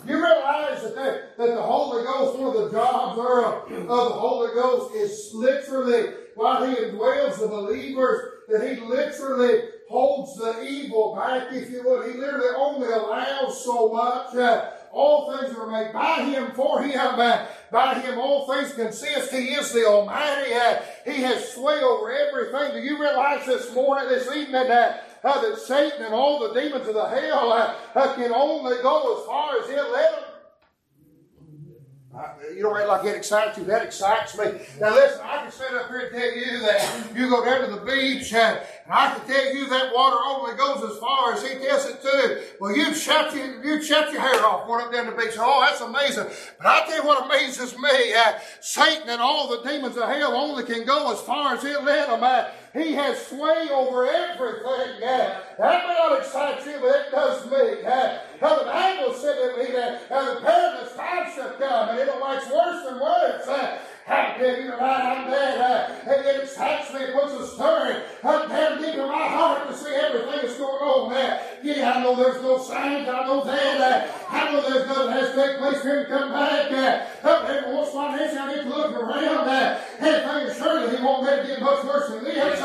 [0.06, 4.54] You realize that, that, that the Holy Ghost, one of the jobs of, the Holy
[4.54, 11.52] Ghost is literally, while He indwells the believers, that He literally holds the evil back,
[11.52, 12.10] if you would.
[12.10, 14.34] He literally only allows so much.
[14.34, 19.32] Uh, all things are made by Him, for Him, uh, by Him all things consist.
[19.32, 20.52] He is the Almighty.
[20.52, 22.72] Uh, he has sway over everything.
[22.72, 26.88] Do you realize this morning, this evening, that uh, that Satan and all the demons
[26.88, 30.24] of the hell uh, uh, can only go as far as he'll let them.
[32.56, 33.64] you don't act like it excites you.
[33.64, 34.44] That excites me.
[34.80, 37.74] Now listen, I can sit up here and tell you that you go down to
[37.74, 41.42] the beach and, and I can tell you that water only goes as far as
[41.42, 42.42] he tells it to.
[42.60, 45.34] Well, you'd shut your, you'd shut your hair off going up down the beach.
[45.38, 46.26] Oh, that's amazing.
[46.58, 48.14] But I tell you what amazes me.
[48.14, 51.82] Uh, Satan and all the demons of hell only can go as far as he'll
[51.82, 52.22] let them.
[52.22, 55.02] Uh, he has sway over everything.
[55.04, 57.84] Uh, that may not excite you, but it does me.
[57.86, 62.20] Uh, the Bible said that me that uh, the perilous time shall come, and it'll
[62.20, 63.46] wax worse than worse.
[63.46, 68.02] Uh, I tell you tonight, I'm glad uh, it excites me, it puts a stirring
[68.24, 71.40] up down deep in my heart to see everything that's going on there.
[71.62, 74.10] Yeah, I know there's no signs, I know that.
[74.28, 77.08] I know there's nothing to take place here and come back.
[77.22, 79.48] Up every once in a I get to look around.
[79.48, 82.62] And surely he won't let it get much worse than this.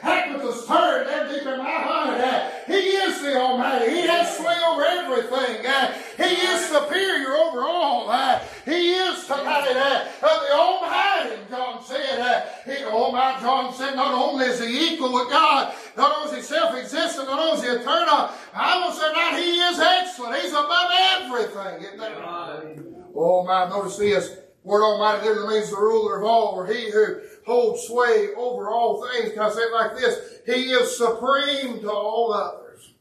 [0.00, 2.20] Heck with the stirring down deep in my heart.
[2.20, 3.90] Uh, he is the Almighty.
[3.90, 5.66] He has sway over everything.
[5.66, 8.08] Uh, he is superior over all.
[8.10, 11.42] Uh, he is tonight uh, the Almighty.
[11.50, 16.16] John said, he, oh my, John said, not only is he equal with God, not
[16.16, 19.78] only is he self-existent, not only is he eternal, I will say that he is
[19.78, 20.42] excellent.
[20.42, 21.82] He's above everything.
[21.84, 22.78] Isn't that right?
[23.14, 24.36] Oh my, notice this.
[24.64, 29.04] Word Almighty literally means the ruler of all, or he who holds sway over all
[29.06, 29.32] things.
[29.32, 30.40] Can I say it like this?
[30.46, 32.92] He is supreme to all others.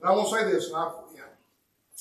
[0.00, 1.22] And I want to say this, and I, yeah.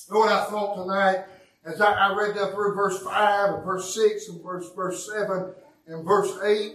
[0.10, 1.26] What I thought tonight?
[1.66, 5.54] As I, I read that through verse 5 and verse 6 and verse, verse 7
[5.88, 6.74] and verse 8,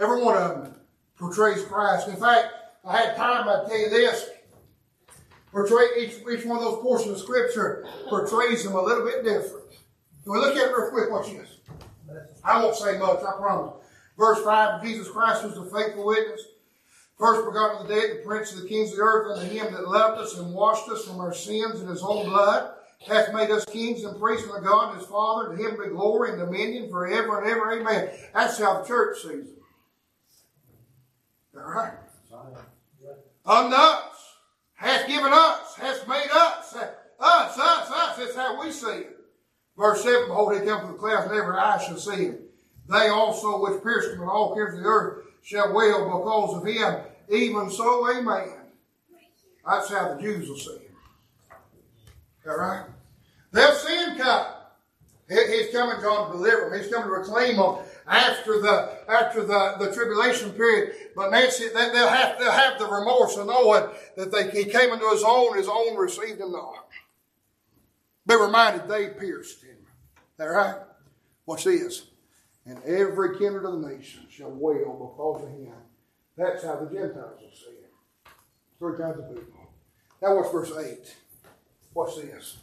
[0.00, 0.74] every one of them
[1.16, 2.08] portrays Christ.
[2.08, 2.48] In fact,
[2.84, 4.30] I had time, I'd tell you this.
[5.52, 9.64] Portray each, each one of those portions of Scripture portrays him a little bit different.
[10.22, 11.10] Can we look at it real quick?
[11.10, 11.56] Watch this.
[12.44, 13.77] I won't say much, I promise.
[14.18, 16.42] Verse 5, Jesus Christ was the faithful witness,
[17.16, 19.72] first begotten of the dead, the prince of the kings of the earth, and him
[19.72, 22.72] that loved us and washed us from our sins in his own blood,
[23.06, 26.30] hath made us kings and priests unto God and his Father, to him be glory
[26.30, 27.80] and dominion forever and ever.
[27.80, 28.10] Amen.
[28.34, 29.58] That's how the church sees it.
[31.56, 31.92] All right.
[33.46, 34.34] Us,
[34.74, 38.16] hath given us, hath made us, us, us, us.
[38.18, 39.16] That's how we see it.
[39.76, 42.38] Verse 7, Behold, he comes with the clouds, and every eye shall see him.
[42.88, 46.66] They also which pierced him, and all kings of the earth shall wail because of
[46.66, 47.00] him.
[47.30, 48.54] Even so, amen.
[49.66, 50.96] That's how the Jews will see him.
[52.48, 52.84] All right?
[53.52, 54.46] They'll see him come.
[55.28, 56.80] He's coming, to deliver them.
[56.80, 57.76] He's coming to reclaim them
[58.06, 60.94] after the after the, the tribulation period.
[61.14, 64.90] But Nancy, they, will have they'll have the remorse of knowing that they, he came
[64.90, 66.86] into his own, his own received him not.
[68.26, 69.76] Be reminded they pierced him.
[70.40, 70.76] All right?
[71.44, 72.06] what's this.
[72.68, 75.72] And every kindred of the nation shall wail because of him.
[76.36, 77.88] That's how the Gentiles will see him.
[78.78, 79.58] Three kinds of people.
[80.20, 81.16] Now watch verse 8.
[81.94, 82.58] Watch this.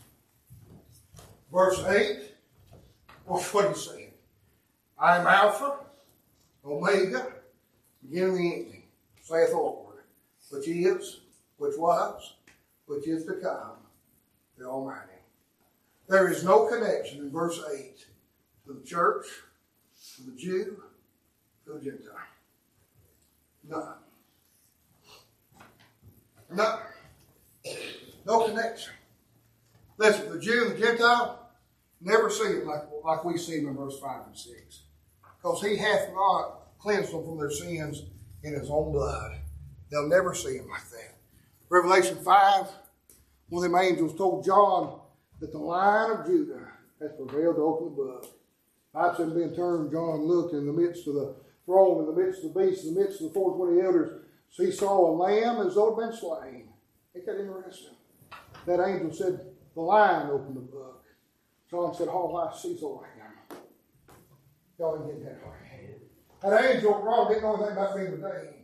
[1.52, 2.20] Verse 8.
[3.26, 4.12] Watch what he's saying.
[5.00, 5.78] I am Alpha,
[6.64, 7.34] Omega,
[8.04, 8.84] beginning the ending,
[9.24, 10.04] saith the Lord,
[10.52, 11.22] which is,
[11.58, 12.36] which was,
[12.86, 13.78] which is to come,
[14.56, 15.00] the Almighty.
[16.08, 18.06] There is no connection in verse 8
[18.68, 19.26] to the church,
[20.24, 20.82] the Jew,
[21.66, 22.16] to the Gentile.
[23.68, 23.96] None.
[26.54, 26.80] None.
[28.26, 28.94] No connection.
[29.98, 31.50] Listen, the Jew and the Gentile
[32.02, 34.82] never see it like, like we see him in verse 5 and 6.
[35.38, 38.04] Because he hath not cleansed them from their sins
[38.44, 39.40] in his own blood.
[39.90, 41.16] They'll never see him like that.
[41.70, 42.68] Revelation 5,
[43.50, 45.00] one of them angels told John
[45.40, 46.68] that the lion of Judah
[47.02, 48.28] has prevailed to open the book.
[48.96, 51.36] Pipes had been turned, John looked in the midst of the
[51.66, 54.24] throne, in the midst of the beast, in the midst of the four twenty elders.
[54.50, 56.70] So he saw a lamb as though it had been slain.
[57.14, 57.96] Ain't that interesting?
[58.66, 59.42] That angel said,
[59.74, 61.04] The lion opened the book.
[61.70, 63.60] John said, All I see is a lamb.
[64.80, 66.00] Y'all didn't get that right.
[66.42, 68.56] That angel, Ron, didn't know anything about being redeemed.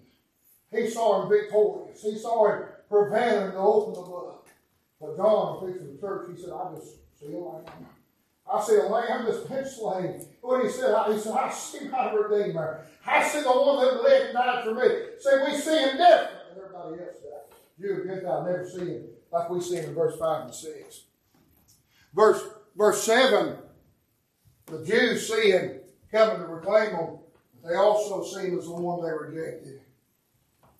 [0.72, 2.02] He saw him victorious.
[2.02, 4.50] He saw him prevailing to open the book.
[5.00, 7.66] But John, preaching the church, he said, I just see a lamb.
[8.50, 10.26] I see a lamb that's been.
[10.42, 12.86] What he said, he said, I see my Redeemer.
[13.06, 14.90] I see the one that lived and died for me.
[15.20, 17.58] See, we see him different than everybody else does.
[17.80, 21.02] Jew and Gentile never see him like we see him in verse 5 and 6.
[22.14, 22.44] Verse,
[22.76, 23.56] verse 7,
[24.66, 25.80] the Jews see him
[26.12, 27.20] coming to reclaim him,
[27.62, 29.82] but they also see him as the one they rejected.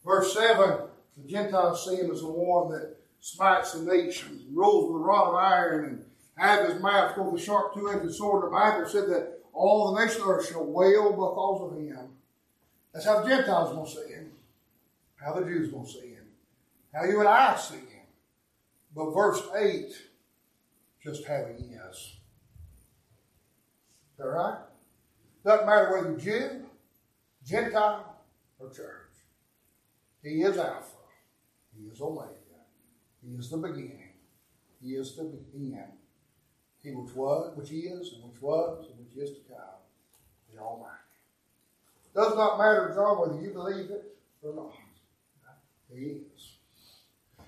[0.06, 0.80] Verse 7,
[1.18, 5.30] the Gentiles see him as the one that smites the nations, rules with a rod
[5.30, 6.06] of iron, and
[6.38, 8.46] have his mouth of a sharp two-edged sword.
[8.46, 12.10] The Bible said that all the nations of earth shall wail because of him.
[12.94, 14.32] That's how the Gentiles will see him.
[15.16, 16.26] How the Jews will see him.
[16.94, 18.08] How you and I see him.
[18.96, 19.94] But verse 8,
[21.04, 21.56] just having.
[21.58, 22.18] Is
[24.18, 24.60] that right?
[25.46, 26.66] Doesn't matter whether you're Jew,
[27.46, 28.16] Gentile,
[28.60, 29.10] or church.
[30.22, 30.98] He is Alpha.
[31.76, 32.30] He is Omega.
[33.26, 34.14] He is the beginning.
[34.82, 35.94] He is the end.
[36.84, 39.58] He which was, which is, and which was, and which is to come.
[40.52, 40.98] The Almighty.
[42.16, 44.74] Does not matter, John, whether you believe it or not.
[45.94, 46.54] He is.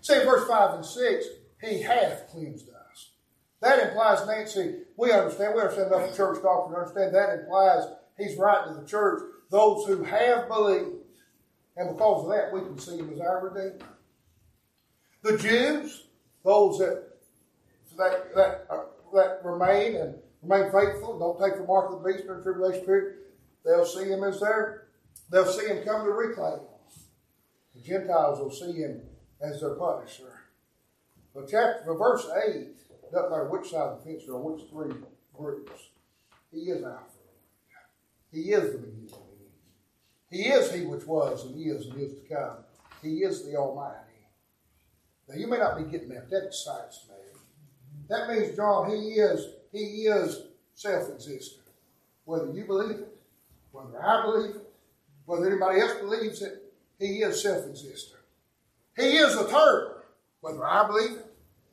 [0.02, 1.26] Say verse 5 and 6,
[1.62, 3.10] He hath cleansed us.
[3.62, 7.84] That implies, Nancy, we understand, we understand enough church doctrine to understand that implies
[8.18, 10.98] He's writing to the church, those who have believed.
[11.76, 13.90] And because of that, we can see Him as our Redeemer.
[15.24, 16.04] The Jews,
[16.44, 17.14] those that
[17.98, 18.68] that, that,
[19.14, 22.86] that remain and remain faithful, don't take the mark of the beast during the tribulation
[22.86, 23.16] period,
[23.66, 24.88] they'll see him as their,
[25.32, 26.59] they'll see him come to reclaim.
[27.76, 29.01] The Gentiles will see him
[29.41, 30.41] as their punisher.
[31.34, 32.68] But chapter, verse 8,
[33.11, 34.93] doesn't matter which side of the fence or which three
[35.34, 35.72] groups,
[36.51, 37.05] he is Alpha.
[38.32, 39.09] He is the beginning.
[40.30, 42.57] He is he which was and is and is to come.
[43.03, 43.97] He is the Almighty.
[45.30, 46.30] Now you may not be getting that.
[46.32, 47.33] That excites me.
[48.14, 50.43] That means, John, he is, he is
[50.76, 51.64] self-existent.
[52.26, 53.18] Whether you believe it,
[53.72, 54.70] whether I believe it,
[55.26, 56.61] whether anybody else believes it,
[56.99, 58.22] he is self-existent.
[58.95, 59.95] He is eternal.
[60.41, 61.26] Whether I believe it,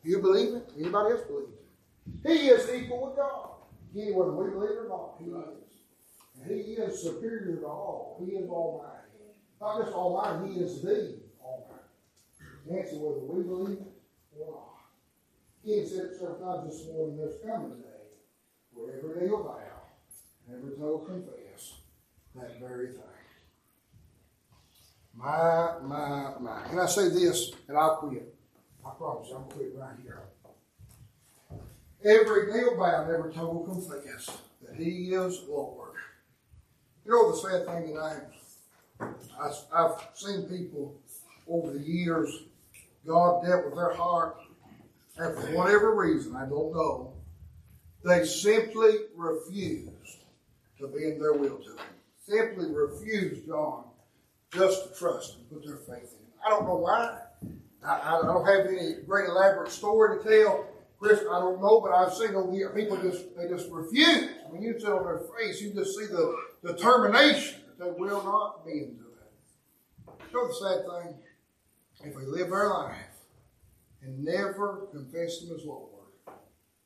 [0.03, 2.26] you believe it, anybody else believes it.
[2.26, 3.51] He is equal with God.
[3.93, 6.41] Again, whether we believe it or not, he is.
[6.41, 8.16] And he is superior to all.
[8.24, 8.95] He is almighty.
[9.61, 12.80] Not just almighty, he is the almighty.
[12.80, 14.70] Answer whether we believe it or not.
[15.63, 17.91] He said it several times this morning, there's coming a day
[18.73, 19.59] where every knee will bow,
[20.47, 21.75] and every tongue confess
[22.35, 23.03] that very thing.
[25.15, 26.63] My, my, my.
[26.69, 28.35] Can I say this, and I'll quit?
[28.87, 30.23] I promise I'm going to quit right here.
[32.03, 35.97] Every knee will bow, and every tongue will confess that He is Lord.
[37.05, 38.23] You know the sad thing tonight?
[39.39, 40.99] I, I've seen people
[41.47, 42.45] over the years,
[43.07, 44.37] God dealt with their heart
[45.17, 47.15] and for whatever reason, I don't know,
[48.05, 50.25] they simply refused
[50.79, 51.79] to bend their will to him.
[52.27, 53.85] Simply refused John
[54.53, 56.33] just to trust and put their faith in him.
[56.45, 57.19] I don't know why.
[57.85, 60.67] I, I don't have any great elaborate story to tell.
[60.99, 64.29] Chris, I don't know, but I've seen over here people just they just refuse.
[64.49, 68.65] When you see on their face, you just see the determination that they will not
[68.67, 70.33] bend to it.
[70.33, 71.15] Know the sad thing?
[72.03, 73.10] If they live their life
[74.03, 75.90] and never confess Him as Lord,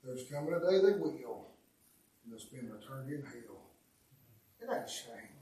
[0.02, 1.48] there's coming a day they will,
[2.22, 3.62] and they'll spend eternity in hell.
[4.60, 5.34] It ain't a shame?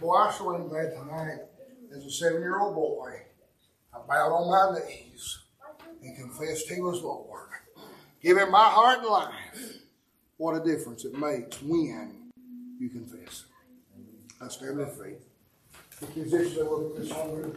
[0.00, 1.40] Boy, I am glad tonight,
[1.94, 3.22] as a seven year old boy,
[3.92, 5.38] I bowed on my knees
[6.02, 7.48] and confessed He was Lord.
[8.22, 9.82] Give Him my heart and life.
[10.36, 12.30] What a difference it makes when
[12.78, 13.44] you confess.
[14.40, 15.24] I stand in faith.
[16.00, 17.54] The musicians, they look at this song.